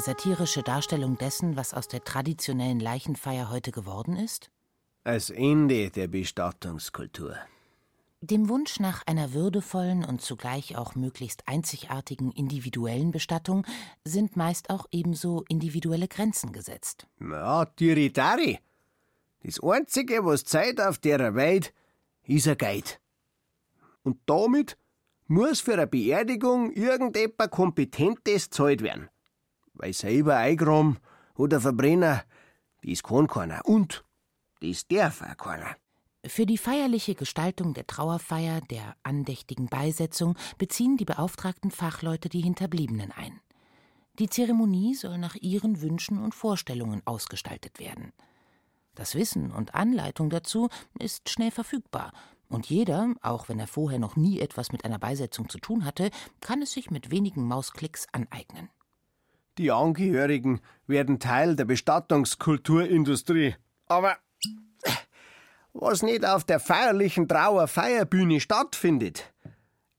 [0.00, 4.50] Die satirische Darstellung dessen, was aus der traditionellen Leichenfeier heute geworden ist?
[5.04, 7.36] Das Ende der Bestattungskultur.
[8.22, 13.66] Dem Wunsch nach einer würdevollen und zugleich auch möglichst einzigartigen individuellen Bestattung
[14.02, 17.06] sind meist auch ebenso individuelle Grenzen gesetzt.
[17.20, 18.58] Ja, Tiritari.
[19.42, 21.74] Das Einzige, was Zeit auf der Welt,
[22.24, 23.00] ist ein Geld.
[24.02, 24.78] Und damit
[25.26, 29.10] muss für eine Beerdigung irgendetwas Kompetentes zahlt werden.
[29.80, 30.98] Weil selber eingraben
[31.36, 32.22] oder Verbrenner,
[32.82, 33.64] das kann keiner.
[33.64, 34.04] Und
[34.60, 35.74] das darf auch keiner.
[36.26, 43.10] Für die feierliche Gestaltung der Trauerfeier, der andächtigen Beisetzung beziehen die beauftragten Fachleute die Hinterbliebenen
[43.10, 43.40] ein.
[44.18, 48.12] Die Zeremonie soll nach ihren Wünschen und Vorstellungen ausgestaltet werden.
[48.94, 52.12] Das Wissen und Anleitung dazu ist schnell verfügbar,
[52.50, 56.10] und jeder, auch wenn er vorher noch nie etwas mit einer Beisetzung zu tun hatte,
[56.40, 58.68] kann es sich mit wenigen Mausklicks aneignen.
[59.60, 63.56] Die Angehörigen werden Teil der Bestattungskulturindustrie.
[63.88, 64.16] Aber
[65.74, 69.34] was nicht auf der feierlichen Trauerfeierbühne stattfindet,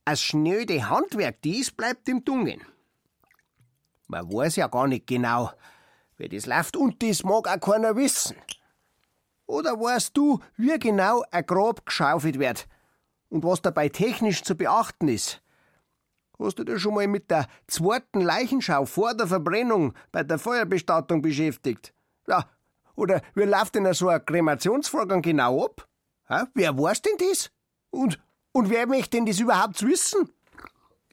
[0.03, 2.63] als schnöde Handwerk dies bleibt im Dunkeln.
[4.07, 5.51] Man weiß ja gar nicht genau,
[6.17, 8.37] wie das läuft und das mag auch keiner wissen.
[9.45, 12.67] Oder weißt du, wie genau ein Grab geschaufelt wird
[13.29, 15.40] und was dabei technisch zu beachten ist?
[16.43, 21.21] Hast du dich schon mal mit der zweiten Leichenschau vor der Verbrennung bei der Feuerbestattung
[21.21, 21.93] beschäftigt?
[22.27, 22.49] Ja,
[22.95, 25.87] oder wie läuft denn so ein Kremationsvorgang genau ab?
[26.29, 26.47] Ha?
[26.53, 27.51] Wer weiß denn das?
[27.91, 28.19] Und,
[28.53, 30.29] und wer möchte denn das überhaupt wissen?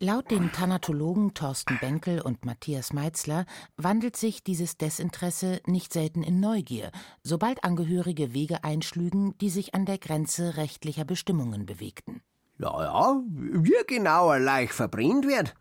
[0.01, 6.39] Laut den Thanatologen Thorsten Benkel und Matthias Meitzler wandelt sich dieses Desinteresse nicht selten in
[6.39, 6.93] Neugier,
[7.25, 12.23] sobald Angehörige Wege einschlügen, die sich an der Grenze rechtlicher Bestimmungen bewegten.
[12.59, 15.55] Ja, ja, wie genau ein Leich verbrennt wird,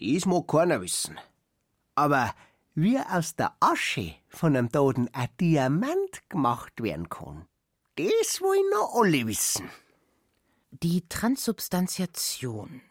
[0.00, 1.18] das mag keiner wissen.
[1.94, 2.34] Aber
[2.74, 7.46] wie aus der Asche von einem Toten ein Diamant gemacht werden kann,
[7.94, 9.70] das wollen noch alle wissen.
[10.70, 12.82] Die Transsubstantiation,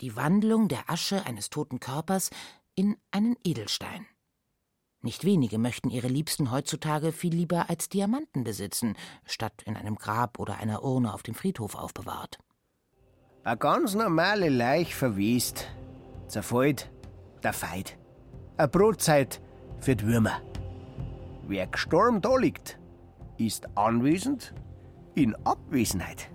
[0.00, 2.30] die Wandlung der Asche eines toten Körpers
[2.74, 4.04] in einen Edelstein.
[5.00, 10.38] Nicht wenige möchten ihre Liebsten heutzutage viel lieber als Diamanten besitzen, statt in einem Grab
[10.40, 12.38] oder einer Urne auf dem Friedhof aufbewahrt.
[13.42, 15.66] Eine ganz normale Leich verwest,
[16.28, 16.90] zerfällt,
[17.42, 17.96] der Feit.
[18.58, 19.40] Eine Brotzeit
[19.80, 20.42] für die Würmer.
[21.48, 22.78] Wer gestorben da liegt,
[23.38, 24.52] ist anwesend
[25.14, 26.28] in Abwesenheit.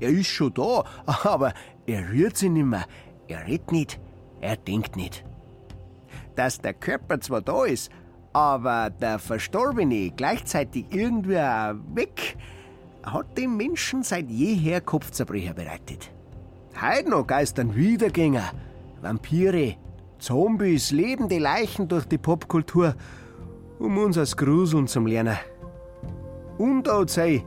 [0.00, 1.52] Er ist schon da, aber
[1.86, 2.86] er rührt sich nicht mehr,
[3.28, 4.00] er redet nicht,
[4.40, 5.22] er denkt nicht.
[6.34, 7.90] Dass der Körper zwar da ist,
[8.32, 11.34] aber der Verstorbene gleichzeitig irgendwie
[11.94, 12.38] weg,
[13.06, 16.10] hat dem Menschen seit jeher Kopfzerbrecher bereitet.
[16.80, 18.52] Heute noch geistern Wiedergänger,
[19.00, 19.76] Vampire,
[20.18, 22.94] Zombies, lebende Leichen durch die Popkultur,
[23.78, 25.38] um uns als Gruseln zum Lernen.
[26.58, 27.44] Untot sei,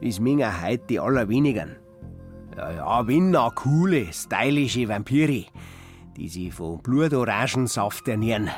[0.00, 1.76] ist mir heute die allerwenigeren.
[2.56, 5.44] Ja, ja, wenn noch coole, stylische Vampire,
[6.16, 8.50] die sich von Blutorangensaft ernähren.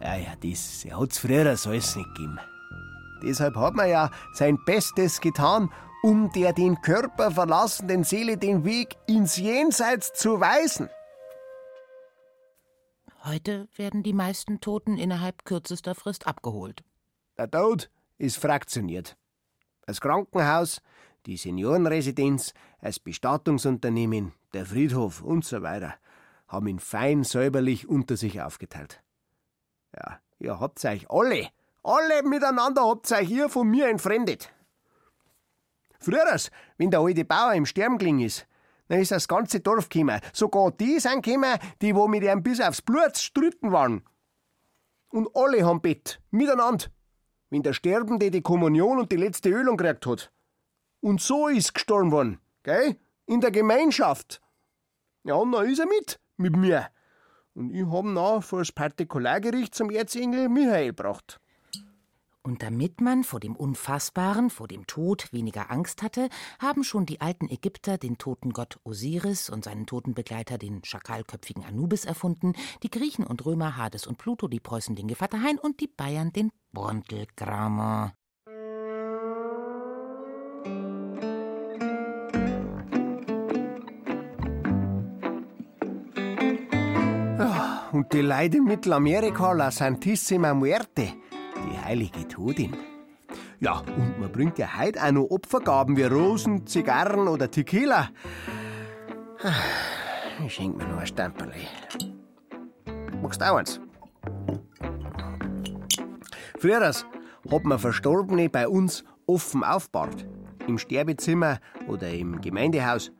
[0.00, 2.38] Ja, ja, das hat's früher so alles nicht gegeben.
[3.24, 5.70] Deshalb hat man ja sein Bestes getan,
[6.02, 10.90] um der den Körper verlassenden Seele den Weg ins Jenseits zu weisen.
[13.24, 16.84] Heute werden die meisten Toten innerhalb kürzester Frist abgeholt.
[17.38, 19.16] Der Tod ist fraktioniert.
[19.86, 20.82] Das Krankenhaus,
[21.24, 25.94] die Seniorenresidenz, das Bestattungsunternehmen, der Friedhof und so weiter
[26.48, 29.02] haben ihn fein säuberlich unter sich aufgeteilt.
[29.96, 31.48] Ja, ihr habt euch alle,
[31.84, 34.50] alle miteinander habt euch hier von mir entfremdet.
[36.00, 36.36] Früher,
[36.78, 38.46] wenn der alte Bauer im Sterben gelegen ist,
[38.88, 40.20] dann ist das ganze Dorf gekommen.
[40.32, 44.02] Sogar die sind gekommen, die wo mit ihm bis aufs Blut stritten waren.
[45.08, 46.86] Und alle haben Bett, miteinander,
[47.50, 50.32] wenn der Sterbende die Kommunion und die letzte Ölung gekriegt hat.
[51.00, 52.96] Und so ist gestorben worden, gell?
[53.26, 54.42] In der Gemeinschaft.
[55.22, 56.88] Ja, und dann ist er mit, mit mir.
[57.54, 61.40] Und ich hab dann vor das Partikulargericht zum Erzengel Michael gebracht.
[62.46, 66.28] Und damit man vor dem Unfassbaren, vor dem Tod weniger Angst hatte,
[66.58, 71.64] haben schon die alten Ägypter den toten Gott Osiris und seinen toten Begleiter den schakalköpfigen
[71.64, 72.52] Anubis erfunden,
[72.82, 76.50] die Griechen und Römer Hades und Pluto, die Preußen den Gevatterhain und die Bayern den
[76.74, 78.12] Brontelkramer.
[87.38, 91.14] Ja, und die Leute in Mittelamerika, La Santissima Muerte,
[91.64, 92.76] die heilige Todin.
[93.60, 98.10] Ja, und man bringt ja heute auch noch Opfergaben wie Rosen, Zigarren oder Tequila.
[100.44, 101.66] Ich schenk mir noch ein Stamperli.
[103.22, 103.80] Magst du auch eins?
[106.58, 110.26] Früher hat man Verstorbene bei uns offen aufbahrt.
[110.66, 113.12] Im Sterbezimmer oder im Gemeindehaus.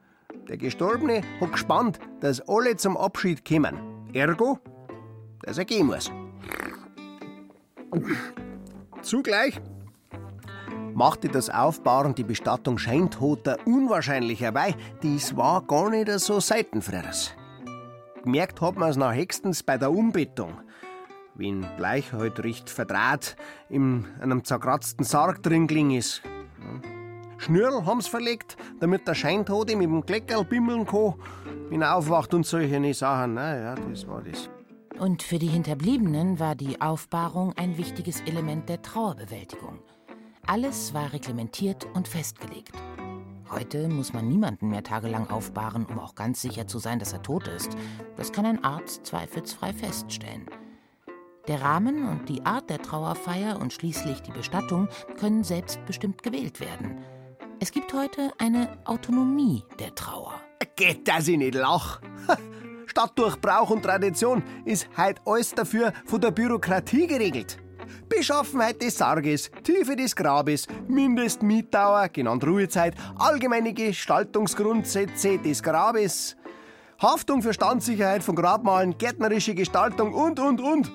[0.48, 3.78] Der Gestorbene hat gespannt, dass alle zum Abschied kommen.
[4.12, 4.59] Ergo,
[5.42, 6.11] dass er gehen muss.
[9.02, 9.61] Zugleich
[10.94, 16.83] machte das Aufbahren die Bestattung Scheintoter unwahrscheinlicher, weil dies war gar nicht so selten.
[18.22, 20.54] Gemerkt hat man es nach höchstens bei der Umbettung.
[21.35, 23.37] Wenn Bleich halt recht verdraht
[23.68, 26.22] in einem zerkratzten Sarg drin gelegen ist.
[27.38, 31.14] Schnürl haben's verlegt, damit der Scheintote mit dem Kleckerl bimmeln kann,
[31.68, 33.35] wenn er aufwacht und solche Sachen.
[33.35, 34.48] Na ja, das war das.
[34.98, 39.80] Und für die Hinterbliebenen war die Aufbahrung ein wichtiges Element der Trauerbewältigung.
[40.46, 42.72] Alles war reglementiert und festgelegt.
[43.50, 47.22] Heute muss man niemanden mehr tagelang aufbahren, um auch ganz sicher zu sein, dass er
[47.22, 47.76] tot ist.
[48.16, 50.46] Das kann ein Arzt zweifelsfrei feststellen.
[51.48, 56.98] Der Rahmen und die Art der Trauerfeier und schließlich die Bestattung können selbstbestimmt gewählt werden.
[57.61, 60.40] Es gibt heute eine Autonomie der Trauer.
[60.76, 62.00] Geht, dass ich nicht lach.
[62.96, 67.59] Statt durch Brauch und Tradition ist heute alles dafür von der Bürokratie geregelt.
[68.09, 76.37] Beschaffenheit des Sarges, Tiefe des Grabes, Mindestmietdauer, genannt Ruhezeit, allgemeine Gestaltungsgrundsätze des Grabes,
[77.02, 80.92] Haftung für Standsicherheit von Grabmalen, gärtnerische Gestaltung und, und, und.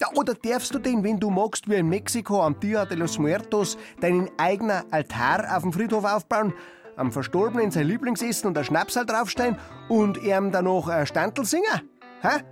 [0.00, 3.18] Ja, oder darfst du denn, wenn du magst, wie in Mexiko am Dia de los
[3.18, 6.54] Muertos, deinen eigenen Altar auf dem Friedhof aufbauen,
[6.96, 11.90] am Verstorbenen sein Lieblingsessen und ein Schnapsal draufstellen und ihm dann noch ein Standel singen?
[12.20, 12.42] Hä?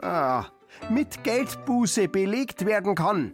[0.00, 0.46] Ah,
[0.90, 3.32] mit Geldbuße belegt werden kann.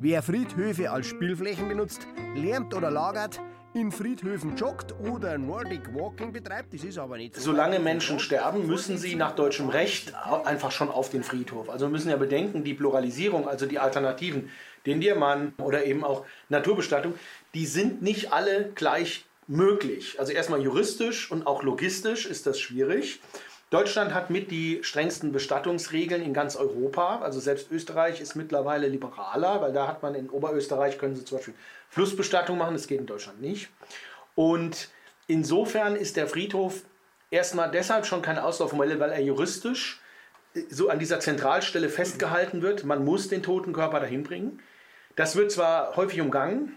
[0.00, 3.40] Wer Friedhöfe als Spielflächen benutzt, lärmt oder lagert,
[3.74, 7.40] in Friedhöfen joggt oder Nordic Walking betreibt, das ist aber nicht so.
[7.40, 10.12] Solange Menschen sterben, müssen sie nach deutschem Recht
[10.44, 11.70] einfach schon auf den Friedhof.
[11.70, 14.50] Also wir müssen ja bedenken, die Pluralisierung, also die Alternativen,
[14.84, 17.14] den Diamant oder eben auch Naturbestattung,
[17.54, 20.18] die sind nicht alle gleich möglich.
[20.18, 23.20] Also erstmal juristisch und auch logistisch ist das schwierig.
[23.70, 27.20] Deutschland hat mit die strengsten Bestattungsregeln in ganz Europa.
[27.20, 31.38] Also selbst Österreich ist mittlerweile liberaler, weil da hat man in Oberösterreich können sie zum
[31.38, 31.54] Beispiel
[31.88, 33.70] Flussbestattung machen, das geht in Deutschland nicht.
[34.34, 34.90] Und
[35.26, 36.82] insofern ist der Friedhof
[37.30, 40.00] erstmal deshalb schon keine Auslaufmodelle, weil er juristisch
[40.68, 42.84] so an dieser Zentralstelle festgehalten wird.
[42.84, 44.60] Man muss den toten Körper dahin bringen.
[45.16, 46.76] Das wird zwar häufig umgangen,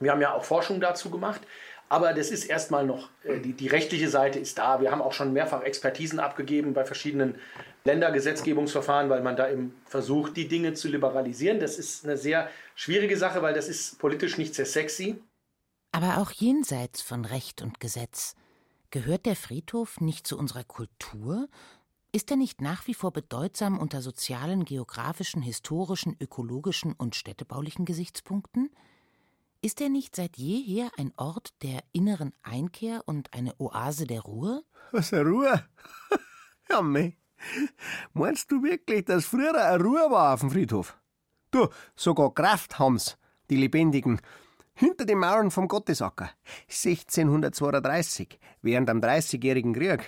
[0.00, 1.42] wir haben ja auch Forschung dazu gemacht,
[1.90, 4.80] aber das ist erstmal noch, äh, die, die rechtliche Seite ist da.
[4.80, 7.34] Wir haben auch schon mehrfach Expertisen abgegeben bei verschiedenen
[7.84, 11.58] Ländergesetzgebungsverfahren, weil man da eben versucht, die Dinge zu liberalisieren.
[11.58, 15.20] Das ist eine sehr schwierige Sache, weil das ist politisch nicht sehr sexy.
[15.90, 18.36] Aber auch jenseits von Recht und Gesetz.
[18.92, 21.48] Gehört der Friedhof nicht zu unserer Kultur?
[22.12, 28.70] Ist er nicht nach wie vor bedeutsam unter sozialen, geografischen, historischen, ökologischen und städtebaulichen Gesichtspunkten?
[29.62, 34.64] Ist er nicht seit jeher ein Ort der inneren Einkehr und eine Oase der Ruhe?
[34.90, 35.68] Was, eine Ruhe?
[36.70, 37.12] ja, meh.
[38.14, 40.96] Meinst du wirklich, dass früher eine Ruhe war auf dem Friedhof?
[41.50, 43.18] Du, sogar Kraft haben's,
[43.50, 44.22] die Lebendigen.
[44.72, 46.30] Hinter den Mauern vom Gottesacker.
[46.68, 50.00] 1632, während am Dreißigjährigen Krieg.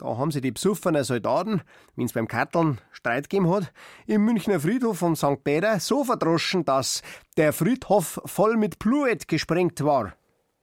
[0.00, 1.60] Da haben sie die besoffenen Soldaten,
[1.94, 3.70] wenn's beim Karteln Streit gegeben hat,
[4.06, 5.44] im Münchner Friedhof von St.
[5.44, 7.02] Peter so verdroschen, dass
[7.36, 10.14] der Friedhof voll mit Bluet gesprengt war.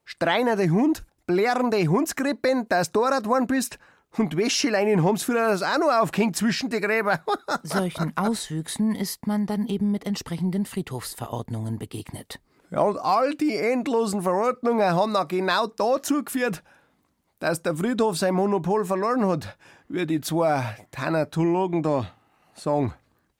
[0.05, 3.77] Streinende Hund, blärende Hundskrippen, dass du dort worden bist,
[4.17, 7.19] und Wäscheleinen haben's früher das auch noch aufgehängt zwischen die Gräber.
[7.63, 12.39] Solchen Auswüchsen ist man dann eben mit entsprechenden Friedhofsverordnungen begegnet.
[12.71, 16.63] Ja, und all die endlosen Verordnungen haben dann genau dazu geführt,
[17.39, 19.57] dass der Friedhof sein Monopol verloren hat,
[19.87, 22.11] wie die zwei Thanatologen da
[22.53, 22.93] sagen.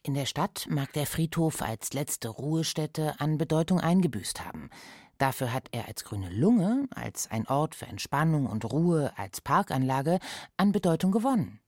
[0.04, 4.70] In der Stadt mag der Friedhof als letzte Ruhestätte an Bedeutung eingebüßt haben.
[5.18, 10.20] Dafür hat er als grüne Lunge, als ein Ort für Entspannung und Ruhe, als Parkanlage
[10.58, 11.60] an Bedeutung gewonnen.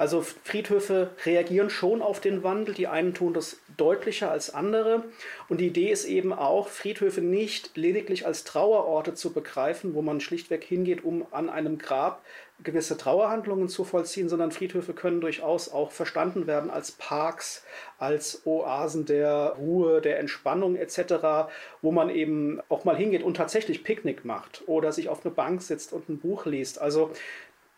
[0.00, 2.74] Also Friedhöfe reagieren schon auf den Wandel.
[2.74, 5.04] Die einen tun das deutlicher als andere.
[5.50, 10.22] Und die Idee ist eben auch, Friedhöfe nicht lediglich als Trauerorte zu begreifen, wo man
[10.22, 12.22] schlichtweg hingeht, um an einem Grab
[12.62, 17.64] gewisse Trauerhandlungen zu vollziehen, sondern Friedhöfe können durchaus auch verstanden werden als Parks,
[17.98, 21.50] als Oasen der Ruhe, der Entspannung etc.,
[21.82, 25.60] wo man eben auch mal hingeht und tatsächlich Picknick macht oder sich auf eine Bank
[25.62, 26.80] sitzt und ein Buch liest.
[26.80, 27.12] Also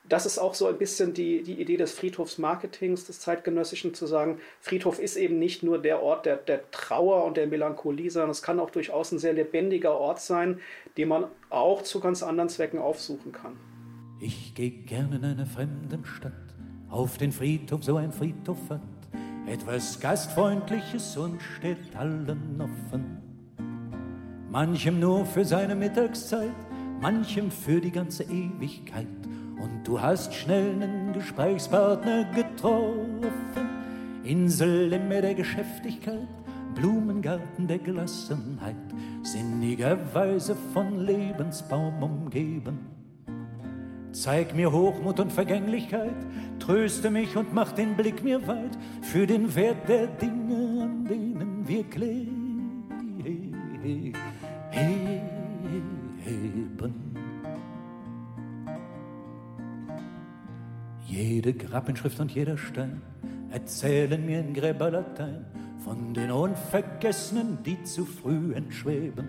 [0.08, 4.38] das ist auch so ein bisschen die, die Idee des Friedhofsmarketings, des zeitgenössischen, zu sagen,
[4.60, 8.42] Friedhof ist eben nicht nur der Ort der, der Trauer und der Melancholie, sondern es
[8.42, 10.60] kann auch durchaus ein sehr lebendiger Ort sein,
[10.96, 13.56] den man auch zu ganz anderen Zwecken aufsuchen kann.
[14.20, 16.32] Ich gehe gerne in einer fremden Stadt,
[16.88, 18.80] auf den Friedhof, so ein Friedhof hat
[19.46, 23.18] etwas Gastfreundliches und steht allen offen.
[24.50, 26.52] Manchem nur für seine Mittagszeit,
[27.00, 29.06] manchem für die ganze Ewigkeit
[29.62, 33.22] und du hast schnell einen Gesprächspartner getroffen.
[34.24, 36.26] Insel im Meer der Geschäftigkeit,
[36.74, 38.76] Blumengarten der Gelassenheit,
[39.22, 42.80] sinnigerweise von Lebensbaum umgeben.
[44.10, 46.16] Zeig mir Hochmut und Vergänglichkeit,
[46.58, 51.66] tröste mich und mach den Blick mir weit für den Wert der Dinge, an denen
[51.66, 52.42] wir kleben.
[61.22, 63.00] Jede Grabinschrift und jeder Stein
[63.50, 65.44] erzählen mir in Gräberlatein
[65.78, 69.28] von den Unvergessenen, die zu früh entschweben.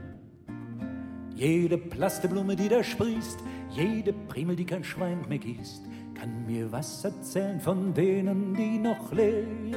[1.36, 3.38] Jede Plasteblume, die da sprießt,
[3.70, 5.84] jede Primel, die kein Schwein mehr gießt,
[6.16, 9.76] kann mir was erzählen von denen, die noch leben.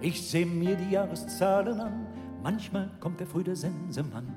[0.00, 2.06] Ich seh mir die Jahreszahlen an,
[2.42, 4.34] manchmal kommt der früh der Sensemann,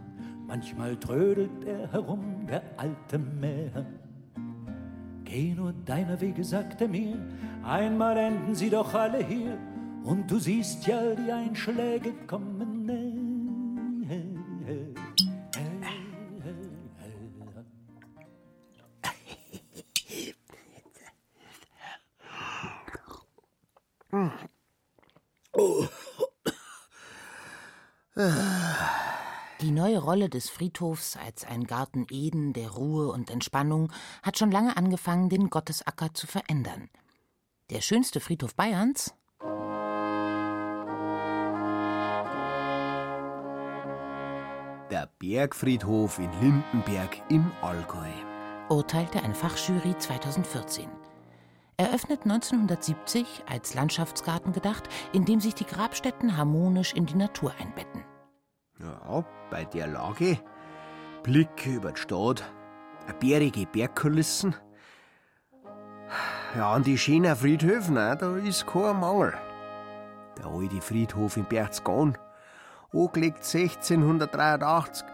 [0.48, 3.86] manchmal trödelt er herum, der alte Meer.
[5.26, 7.18] Geh nur deiner Wege, sagt er mir,
[7.64, 9.58] einmal enden sie doch alle hier,
[10.04, 12.73] und du siehst ja die Einschläge kommen.
[30.14, 33.92] Rolle des Friedhofs als ein Garten Eden der Ruhe und Entspannung
[34.22, 36.88] hat schon lange angefangen, den Gottesacker zu verändern.
[37.72, 39.16] Der schönste Friedhof Bayerns?
[44.92, 48.12] Der Bergfriedhof in Lindenberg im Allgäu.
[48.70, 50.92] urteilte eine Fachjury 2014.
[51.78, 58.13] Eröffnet 1970 als Landschaftsgarten gedacht, in dem sich die Grabstätten harmonisch in die Natur einbetten.
[58.84, 60.38] Ja, bei der Lage,
[61.24, 62.44] Blick über die Stadt,
[63.06, 64.56] eine bärige Bergkulissen.
[66.56, 69.34] Ja, an die schönen Friedhöfen, auch, da ist kein Mangel.
[70.38, 72.18] Der alte Friedhof in Berchtesgaden,
[72.92, 75.06] angelegt 1683,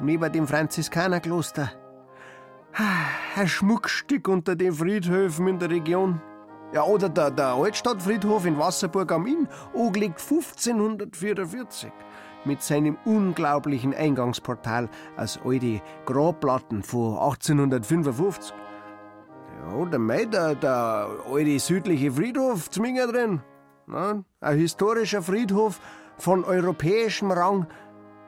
[0.00, 1.70] neben dem Franziskanerkloster.
[3.36, 6.22] Ein Schmuckstück unter den Friedhöfen in der Region.
[6.72, 11.92] Ja, oder der, der Altstadtfriedhof in Wasserburg am Inn, angelegt 1544
[12.44, 18.54] mit seinem unglaublichen Eingangsportal aus alte Grabplatten von 1855.
[19.60, 23.40] Ja, oder mei, der, der alte südliche Friedhof Zminger drin.
[23.88, 25.80] Ja, ein historischer Friedhof
[26.18, 27.66] von europäischem Rang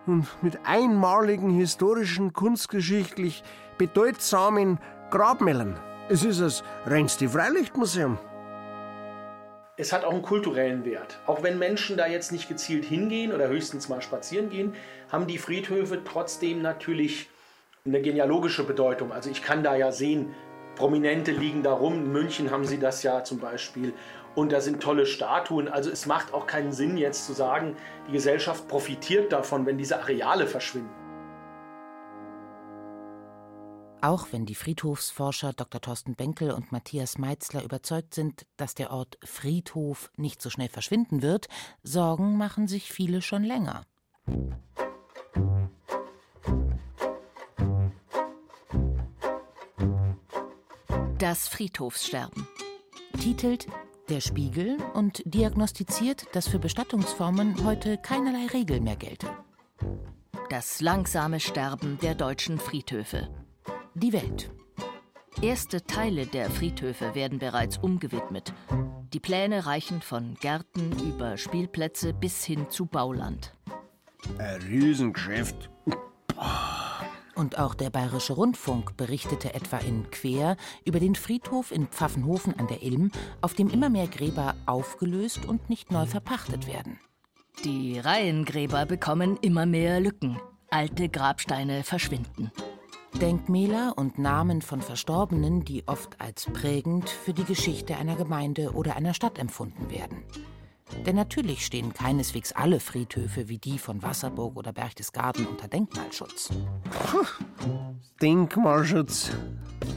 [0.06, 3.42] und mit einmaligen historischen, kunstgeschichtlich
[3.78, 4.78] bedeutsamen
[5.10, 5.78] Grabmälern.
[6.08, 8.18] Es ist das reinste Freilichtmuseum.
[9.76, 11.18] Es hat auch einen kulturellen Wert.
[11.26, 14.72] Auch wenn Menschen da jetzt nicht gezielt hingehen oder höchstens mal spazieren gehen,
[15.10, 17.28] haben die Friedhöfe trotzdem natürlich
[17.84, 19.12] eine genealogische Bedeutung.
[19.12, 20.32] Also ich kann da ja sehen,
[20.76, 21.94] Prominente liegen da rum.
[21.94, 23.92] In München haben sie das ja zum Beispiel.
[24.36, 25.66] Und da sind tolle Statuen.
[25.66, 27.76] Also es macht auch keinen Sinn jetzt zu sagen,
[28.08, 31.03] die Gesellschaft profitiert davon, wenn diese Areale verschwinden.
[34.04, 35.80] Auch wenn die Friedhofsforscher Dr.
[35.80, 41.22] Thorsten Benkel und Matthias Meitzler überzeugt sind, dass der Ort Friedhof nicht so schnell verschwinden
[41.22, 41.48] wird,
[41.82, 43.86] Sorgen machen sich viele schon länger.
[51.16, 52.46] Das Friedhofssterben.
[53.18, 53.68] Titelt
[54.10, 59.30] Der Spiegel und diagnostiziert, dass für Bestattungsformen heute keinerlei Regel mehr gelte.
[60.50, 63.30] Das langsame Sterben der deutschen Friedhöfe.
[63.96, 64.50] Die Welt.
[65.40, 68.52] Erste Teile der Friedhöfe werden bereits umgewidmet.
[69.12, 73.54] Die Pläne reichen von Gärten über Spielplätze bis hin zu Bauland.
[74.38, 75.70] Ein Riesengeschäft.
[77.36, 82.66] Und auch der Bayerische Rundfunk berichtete etwa in Quer über den Friedhof in Pfaffenhofen an
[82.66, 86.98] der Ilm, auf dem immer mehr Gräber aufgelöst und nicht neu verpachtet werden.
[87.64, 90.40] Die Reihengräber bekommen immer mehr Lücken.
[90.70, 92.50] Alte Grabsteine verschwinden.
[93.20, 98.96] Denkmäler und Namen von Verstorbenen, die oft als prägend für die Geschichte einer Gemeinde oder
[98.96, 100.24] einer Stadt empfunden werden.
[101.06, 106.50] Denn natürlich stehen keineswegs alle Friedhöfe wie die von Wasserburg oder Berchtesgaden unter Denkmalschutz.
[108.20, 109.30] Denkmalschutz.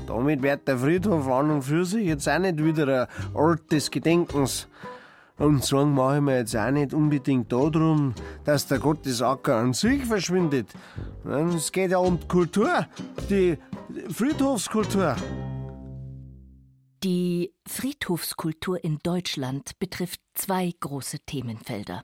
[0.06, 3.90] Damit wird der Friedhof an und für sich jetzt auch nicht wieder ein Ort des
[3.90, 4.68] Gedenkens.
[5.38, 10.04] Und sagen mache ich mir jetzt auch nicht unbedingt darum, dass der Gottesacker an sich
[10.04, 10.68] verschwindet.
[11.56, 12.88] Es geht ja um die Kultur,
[13.30, 13.58] die
[14.10, 15.16] Friedhofskultur.
[17.04, 22.04] Die Friedhofskultur in Deutschland betrifft zwei große Themenfelder.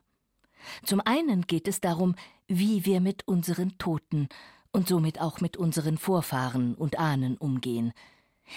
[0.86, 2.16] Zum einen geht es darum,
[2.48, 4.30] wie wir mit unseren Toten
[4.72, 7.94] und somit auch mit unseren Vorfahren und Ahnen umgehen.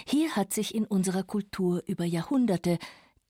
[0.07, 2.79] Hier hat sich in unserer Kultur über Jahrhunderte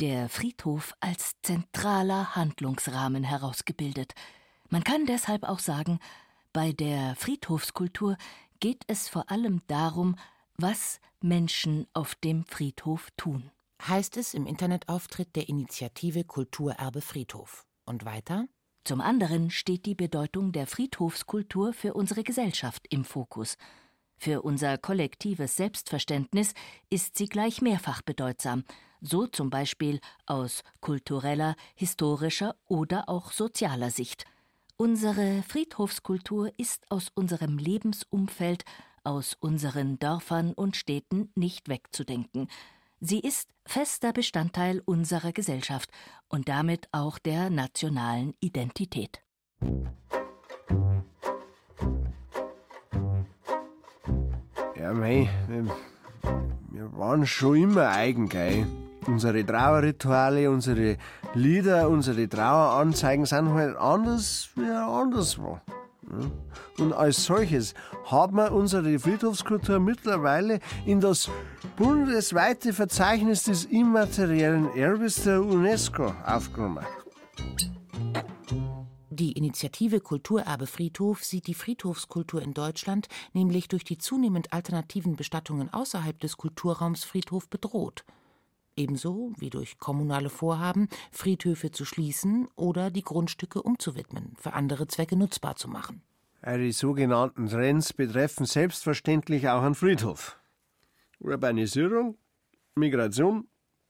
[0.00, 4.14] der Friedhof als zentraler Handlungsrahmen herausgebildet.
[4.68, 5.98] Man kann deshalb auch sagen,
[6.52, 8.16] bei der Friedhofskultur
[8.60, 10.16] geht es vor allem darum,
[10.56, 13.50] was Menschen auf dem Friedhof tun.
[13.86, 17.66] Heißt es im Internetauftritt der Initiative Kulturerbe Friedhof.
[17.84, 18.48] Und weiter?
[18.84, 23.56] Zum anderen steht die Bedeutung der Friedhofskultur für unsere Gesellschaft im Fokus.
[24.16, 26.54] Für unser kollektives Selbstverständnis
[26.88, 28.64] ist sie gleich mehrfach bedeutsam,
[29.06, 34.24] so zum Beispiel aus kultureller, historischer oder auch sozialer Sicht.
[34.76, 38.64] Unsere Friedhofskultur ist aus unserem Lebensumfeld,
[39.04, 42.48] aus unseren Dörfern und Städten nicht wegzudenken.
[43.00, 45.90] Sie ist fester Bestandteil unserer Gesellschaft
[46.28, 49.22] und damit auch der nationalen Identität.
[54.76, 58.66] Ja, mei, wir, waren schon immer eigen, gell?
[59.06, 60.96] Unsere Trauerrituale, unsere
[61.34, 65.60] Lieder, unsere Traueranzeigen sind halt anders, wie anderswo.
[66.10, 66.84] Ja?
[66.84, 71.30] Und als solches haben wir unsere Friedhofskultur mittlerweile in das
[71.76, 76.84] bundesweite Verzeichnis des immateriellen Erbes der UNESCO aufgenommen.
[79.10, 85.72] Die Initiative Kulturerbe Friedhof sieht die Friedhofskultur in Deutschland nämlich durch die zunehmend alternativen Bestattungen
[85.72, 88.04] außerhalb des Kulturraums Friedhof bedroht.
[88.76, 95.16] Ebenso wie durch kommunale Vorhaben, Friedhöfe zu schließen oder die Grundstücke umzuwidmen, für andere Zwecke
[95.16, 96.02] nutzbar zu machen.
[96.46, 100.38] Die sogenannten Trends betreffen selbstverständlich auch einen Friedhof.
[101.20, 102.16] Urbanisierung,
[102.74, 103.48] Migration,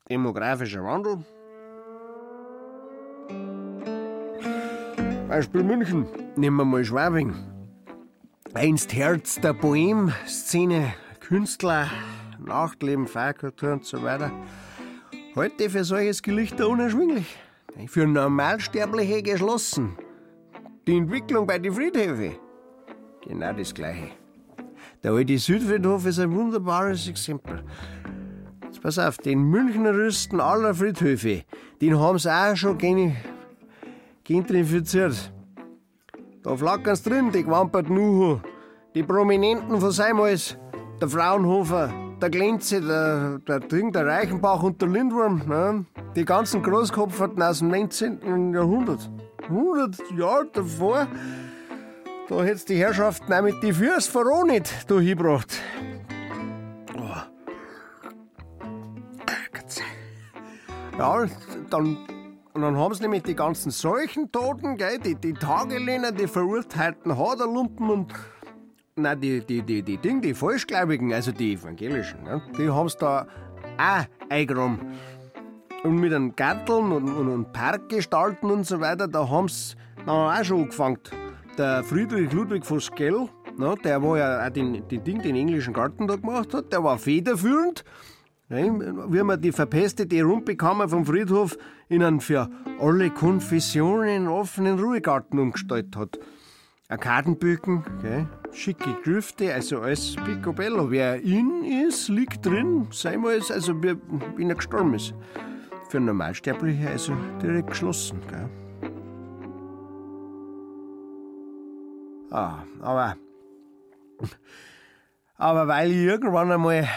[0.09, 1.25] demografischer Wandel.
[5.29, 6.07] Beispiel München,
[6.37, 7.35] nehmen wir mal Schwabing.
[8.55, 11.91] Einst Herz der Bohem-Szene, Künstler,
[12.39, 14.31] Nachtleben, Feierkultur und so weiter.
[15.37, 17.27] Heute für solches Gelichter unerschwinglich.
[17.89, 19.95] Für Normalsterbliche geschlossen.
[20.87, 22.37] Die Entwicklung bei den Friedhöfen.
[23.23, 24.13] Genau das Gleiche.
[25.03, 27.63] Der alte Südfriedhof ist ein wunderbares Exempel.
[28.65, 31.43] Jetzt pass auf, den Münchner Rüsten aller Friedhöfe,
[31.83, 32.79] den haben sie auch schon
[34.25, 35.31] gentrifiziert.
[36.43, 38.41] Da flackern's drin, die gewamperten Uhu,
[38.95, 40.57] die Prominenten von Seimals,
[40.99, 45.85] der Fraunhofer, der Glenze, der, der, Ding, der Reichenbach und der Lindwurm, ne?
[46.15, 48.55] die ganzen Großkopferten aus dem 19.
[48.55, 49.11] Jahrhundert.
[49.43, 51.07] 100 Jahre davor,
[52.29, 55.61] da hätt's die Herrschaften auch mit die Fürst vor auch nicht da hingebracht.
[60.99, 61.27] Ja,
[61.69, 61.99] dann,
[62.55, 68.15] dann haben sie nämlich die ganzen Seuchentoten, gell, die, die Tagelehner, die verurteilten Haderlumpen und
[68.99, 73.27] Nein, die, die, die, die Ding, die Falschgläubigen, also die Evangelischen, ne, die haben's da
[73.77, 74.81] auch eingeräumt.
[75.85, 80.43] Und mit einem Garteln und, und, und Parkgestalten und so weiter, da haben's dann auch
[80.43, 80.99] schon angefangen.
[81.59, 83.29] Der Friedrich Ludwig von Skell,
[83.59, 86.83] ne, der war ja auch den, den Ding, den englischen Garten da gemacht hat, der
[86.83, 87.85] war federführend.
[88.49, 91.59] Wie man die verpestete Rundbekammer vom Friedhof
[91.91, 92.49] in einen für
[92.81, 96.19] alle Konfessionen offenen Ruhegarten umgestaltet hat.
[96.89, 98.29] Arkadenbögen, gell?
[98.53, 100.89] schicke Grüfte, also alles picobello.
[100.91, 103.97] Wer in ist, liegt drin, sei mal, also wie,
[104.37, 105.13] wenn er gestorben ist.
[105.89, 108.21] Für Normalsterbliche also direkt geschlossen.
[108.29, 108.49] Gell?
[112.31, 113.17] Ah, aber,
[115.37, 116.89] aber weil ich irgendwann einmal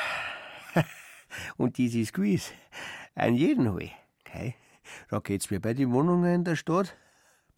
[1.57, 2.51] und dieses Quiz
[3.15, 3.89] an jeden Hall.
[4.23, 4.53] Gell?
[5.09, 6.95] Da geht's mir bei den Wohnungen in der Stadt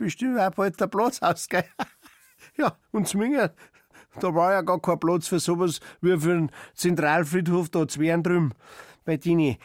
[0.02, 1.66] bestimmt auch bald der Platz aus, gell?
[2.58, 3.52] Ja, und Zwinger,
[4.20, 8.54] da war ja gar kein Platz für sowas wie für den Zentralfriedhof da Zweren drüben
[9.06, 9.58] bei Dini.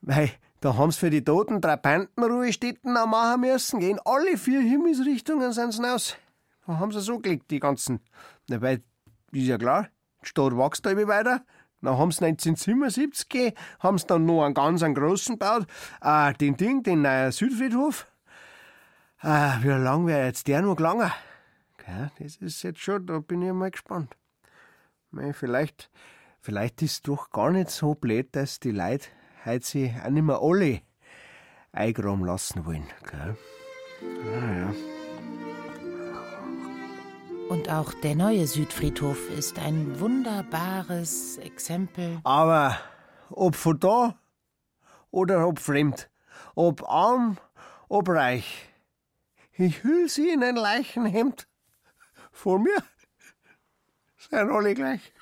[0.00, 0.30] Weil
[0.60, 3.80] da haben's für die Toten Trabantenruhestätten auch machen müssen.
[3.80, 6.16] Gehen alle vier Himmelsrichtungen sind's hinaus.
[6.66, 8.00] Da haben sie so gelegt, die ganzen.
[8.48, 8.82] Na, weil,
[9.32, 9.88] ist ja klar,
[10.22, 11.42] die Stadt wächst da immer weiter.
[11.82, 15.66] Dann haben sie 1977 haben sie dann noch einen ganz einen großen gebaut.
[16.02, 18.06] Äh, den Ding, den neuen Südfriedhof.
[19.22, 21.10] Äh, wie lang wäre jetzt der noch gelangen?
[21.90, 24.16] Ja, das ist jetzt schon, da bin ich mal gespannt.
[25.10, 25.90] Mei, vielleicht,
[26.40, 29.08] vielleicht ist es doch gar nicht so blöd, dass die Leute
[29.44, 30.82] heute sich auch nicht mehr alle
[31.72, 32.86] eingraben lassen wollen.
[33.10, 33.36] Gell?
[34.24, 34.74] Ah, ja.
[37.48, 42.20] Und auch der neue Südfriedhof ist ein wunderbares Exempel.
[42.22, 42.78] Aber
[43.30, 44.16] ob von da
[45.10, 46.08] oder ob fremd,
[46.54, 47.38] ob arm,
[47.88, 48.68] ob reich,
[49.54, 51.49] ich hüll sie in ein Leichenhemd.
[52.30, 52.82] Vor mir
[54.16, 55.12] sind alle gleich.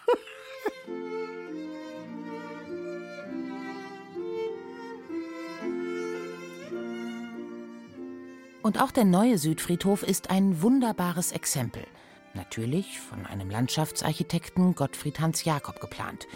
[8.62, 11.86] Und auch der neue Südfriedhof ist ein wunderbares Exempel.
[12.34, 16.26] Natürlich von einem Landschaftsarchitekten Gottfried Hans Jakob geplant.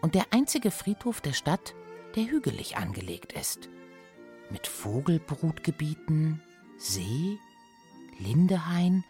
[0.00, 1.74] Und der einzige Friedhof der Stadt,
[2.14, 3.68] der hügelig angelegt ist.
[4.50, 6.40] Mit Vogelbrutgebieten,
[6.78, 7.38] See,
[8.18, 9.04] Lindehain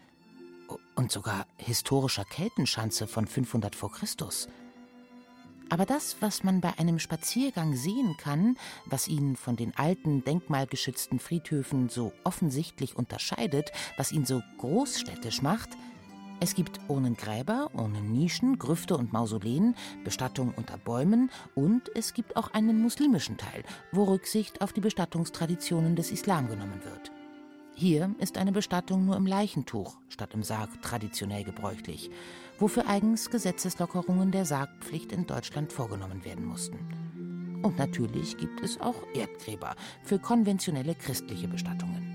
[0.95, 4.47] und sogar historischer Keltenschanze von 500 vor Christus.
[5.69, 11.19] Aber das, was man bei einem Spaziergang sehen kann, was ihn von den alten, denkmalgeschützten
[11.19, 15.69] Friedhöfen so offensichtlich unterscheidet, was ihn so großstädtisch macht,
[16.39, 22.81] es gibt Urnengräber, Urnennischen, Grüfte und Mausoleen, Bestattung unter Bäumen und es gibt auch einen
[22.81, 23.63] muslimischen Teil,
[23.93, 27.12] wo Rücksicht auf die Bestattungstraditionen des Islam genommen wird.
[27.83, 32.09] Hier ist eine Bestattung nur im Leichentuch statt im Sarg traditionell gebräuchlich,
[32.57, 36.79] wofür eigens Gesetzeslockerungen der Sargpflicht in Deutschland vorgenommen werden mussten.
[37.61, 42.13] Und natürlich gibt es auch Erdgräber für konventionelle christliche Bestattungen.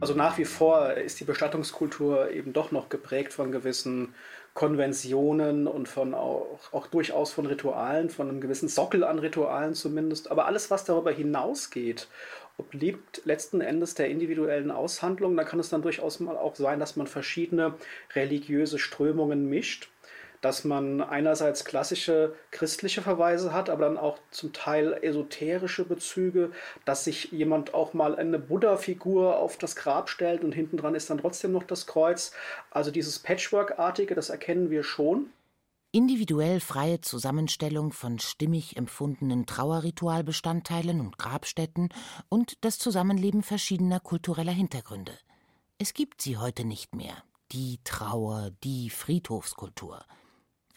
[0.00, 4.12] Also nach wie vor ist die Bestattungskultur eben doch noch geprägt von gewissen
[4.54, 10.30] Konventionen und von auch, auch durchaus von Ritualen, von einem gewissen Sockel an Ritualen zumindest.
[10.30, 12.08] Aber alles, was darüber hinausgeht,
[12.58, 15.36] obliegt letzten Endes der individuellen Aushandlung.
[15.36, 17.74] Da kann es dann durchaus mal auch sein, dass man verschiedene
[18.14, 19.88] religiöse Strömungen mischt
[20.42, 26.50] dass man einerseits klassische christliche Verweise hat, aber dann auch zum Teil esoterische Bezüge,
[26.84, 31.08] dass sich jemand auch mal eine Buddha-Figur auf das Grab stellt und hinten dran ist
[31.08, 32.32] dann trotzdem noch das Kreuz.
[32.70, 35.30] Also dieses Patchwork-artige, das erkennen wir schon.
[35.92, 41.90] Individuell freie Zusammenstellung von stimmig empfundenen Trauerritualbestandteilen und Grabstätten
[42.28, 45.12] und das Zusammenleben verschiedener kultureller Hintergründe.
[45.78, 47.22] Es gibt sie heute nicht mehr,
[47.52, 50.04] die Trauer, die Friedhofskultur.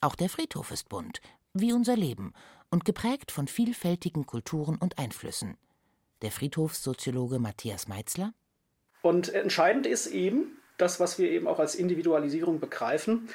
[0.06, 1.20] Auch der Friedhof ist bunt,
[1.56, 2.34] wie unser Leben,
[2.70, 5.58] und geprägt von vielfältigen Kulturen und Einflüssen.
[6.22, 8.32] Der Friedhofssoziologe Matthias Meitzler.
[9.01, 13.30] Und entscheidend ist eben das, was wir eben auch als Individualisierung begreifen,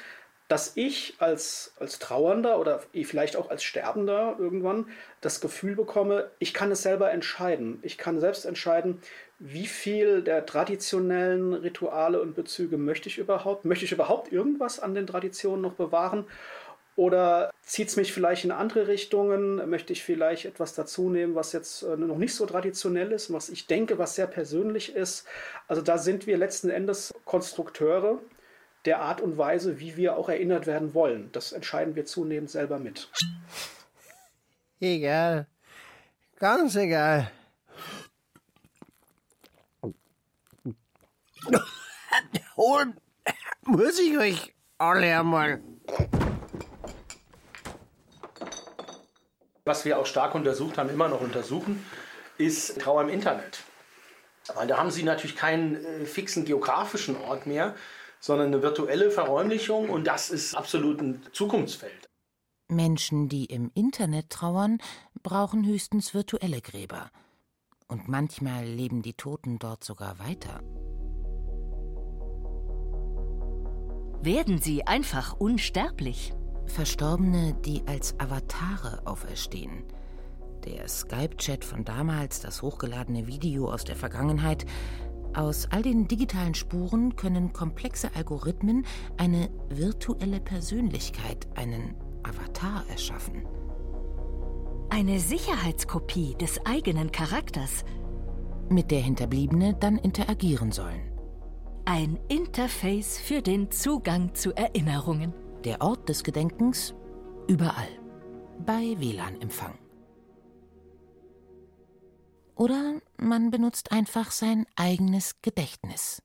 [0.51, 4.85] dass ich als, als Trauernder oder vielleicht auch als Sterbender irgendwann
[5.21, 7.79] das Gefühl bekomme, ich kann es selber entscheiden.
[7.83, 9.01] Ich kann selbst entscheiden,
[9.39, 13.63] wie viel der traditionellen Rituale und Bezüge möchte ich überhaupt?
[13.63, 16.25] Möchte ich überhaupt irgendwas an den Traditionen noch bewahren?
[16.95, 19.69] Oder zieht es mich vielleicht in andere Richtungen?
[19.69, 23.49] Möchte ich vielleicht etwas dazu nehmen, was jetzt äh, noch nicht so traditionell ist, was
[23.49, 25.25] ich denke, was sehr persönlich ist?
[25.67, 28.19] Also da sind wir letzten Endes Konstrukteure
[28.85, 31.29] der Art und Weise, wie wir auch erinnert werden wollen.
[31.31, 33.09] Das entscheiden wir zunehmend selber mit.
[34.79, 35.47] Egal.
[36.39, 37.31] Ganz egal.
[42.57, 42.99] Holen
[43.65, 45.61] muss ich euch alle einmal.
[49.63, 51.85] Was wir auch stark untersucht haben, immer noch untersuchen,
[52.37, 53.63] ist Trauer im Internet.
[54.55, 57.75] Weil da haben Sie natürlich keinen äh, fixen geografischen Ort mehr,
[58.19, 62.09] sondern eine virtuelle Verräumlichung und das ist absolut ein Zukunftsfeld.
[62.67, 64.79] Menschen, die im Internet trauern,
[65.21, 67.11] brauchen höchstens virtuelle Gräber.
[67.87, 70.61] Und manchmal leben die Toten dort sogar weiter.
[74.23, 76.33] Werden sie einfach unsterblich?
[76.71, 79.83] Verstorbene, die als Avatare auferstehen.
[80.65, 84.65] Der Skype-Chat von damals, das hochgeladene Video aus der Vergangenheit,
[85.33, 93.45] Aus all den digitalen Spuren können komplexe Algorithmen eine virtuelle Persönlichkeit, einen Avatar erschaffen.
[94.89, 97.85] Eine Sicherheitskopie des eigenen Charakters,
[98.69, 101.01] mit der Hinterbliebene dann interagieren sollen.
[101.85, 105.33] Ein Interface für den Zugang zu Erinnerungen.
[105.63, 106.95] Der Ort des Gedenkens
[107.47, 107.87] überall.
[108.65, 109.77] Bei WLAN-Empfang.
[112.55, 116.23] Oder man benutzt einfach sein eigenes Gedächtnis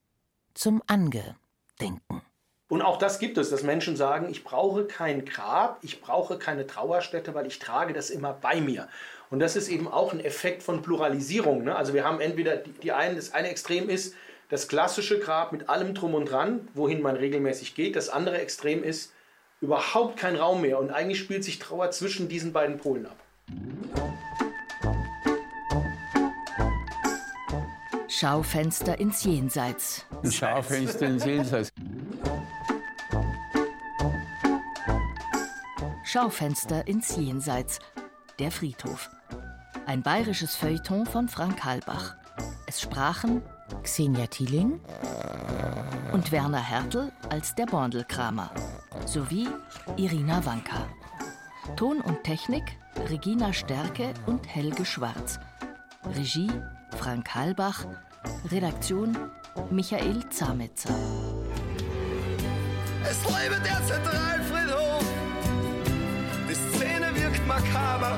[0.55, 2.23] zum Angedenken.
[2.67, 6.65] Und auch das gibt es, dass Menschen sagen, ich brauche kein Grab, ich brauche keine
[6.65, 8.89] Trauerstätte, weil ich trage das immer bei mir.
[9.29, 11.63] Und das ist eben auch ein Effekt von Pluralisierung.
[11.63, 11.75] Ne?
[11.75, 14.15] Also wir haben entweder die, die einen, das eine Extrem ist
[14.49, 17.95] das klassische Grab mit allem drum und dran, wohin man regelmäßig geht.
[17.95, 19.13] Das andere Extrem ist
[19.61, 20.79] überhaupt kein Raum mehr.
[20.79, 23.17] Und eigentlich spielt sich Trauer zwischen diesen beiden Polen ab.
[28.07, 30.05] Schaufenster ins Jenseits.
[30.29, 31.69] Schaufenster ins Jenseits.
[36.03, 37.79] Schaufenster ins Jenseits.
[38.39, 39.09] Der Friedhof.
[39.85, 42.15] Ein bayerisches Feuilleton von Frank Halbach.
[42.65, 43.41] Es sprachen
[43.83, 44.79] Xenia Thieling
[46.13, 48.51] und Werner Hertel als der Borndelkramer
[49.07, 49.47] sowie
[49.95, 50.87] Irina Wanka.
[51.75, 52.77] Ton und Technik
[53.09, 55.39] Regina Stärke und Helge Schwarz.
[56.15, 56.51] Regie
[56.97, 57.85] Frank Halbach.
[58.51, 59.17] Redaktion
[59.71, 60.93] Michael Zametzer.
[63.09, 65.05] Es lebe der Zentralfriedhof.
[66.49, 68.17] Die Szene wirkt makaber.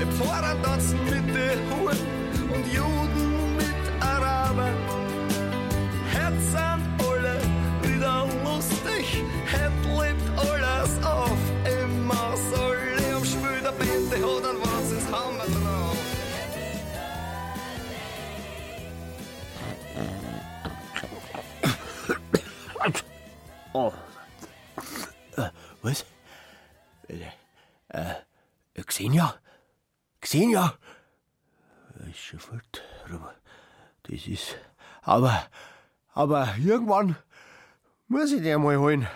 [0.00, 1.98] Im Vorrang tanzen mit den Huren
[2.54, 4.95] und Juden mit Araber.
[23.78, 23.92] Oh.
[25.36, 25.50] Äh,
[25.82, 26.06] was?
[27.08, 27.28] Äh,
[27.88, 29.34] äh, Xenia?
[30.18, 30.78] Xenia?
[32.08, 32.82] Ist schon fort.
[33.04, 33.34] Aber
[34.04, 34.56] das ist.
[35.02, 35.46] Aber.
[36.14, 37.16] Aber irgendwann
[38.08, 39.06] muss ich den mal holen.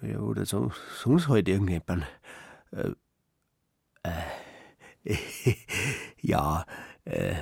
[0.00, 2.04] Ja, oder so, sonst halt irgendjemand.
[2.72, 2.90] Äh,
[5.04, 5.16] äh,
[6.20, 6.66] ja,
[7.04, 7.36] äh,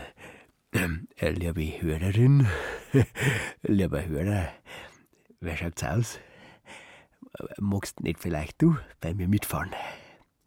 [0.72, 2.46] äh, liebe Hörerin,
[3.62, 4.52] lieber Hörer,
[5.40, 6.18] wer schaut's aus?
[7.58, 9.70] Magst nicht vielleicht du bei mir mitfahren?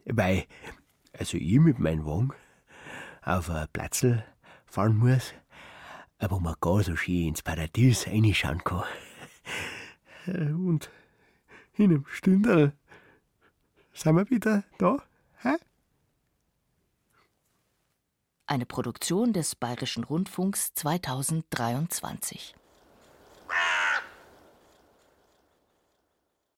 [0.06, 0.46] Weil,
[1.18, 2.34] also ich mit meinem Wagen
[3.22, 4.24] auf ein Platzl
[4.66, 5.34] fahren muss,
[6.20, 8.84] wo man gar so schön ins Paradies reinschauen kann.
[10.28, 10.90] Und
[11.76, 12.74] in einem Stündel
[13.94, 14.98] sind wir wieder da.
[15.42, 15.56] Hä?
[18.46, 22.56] Eine Produktion des Bayerischen Rundfunks 2023.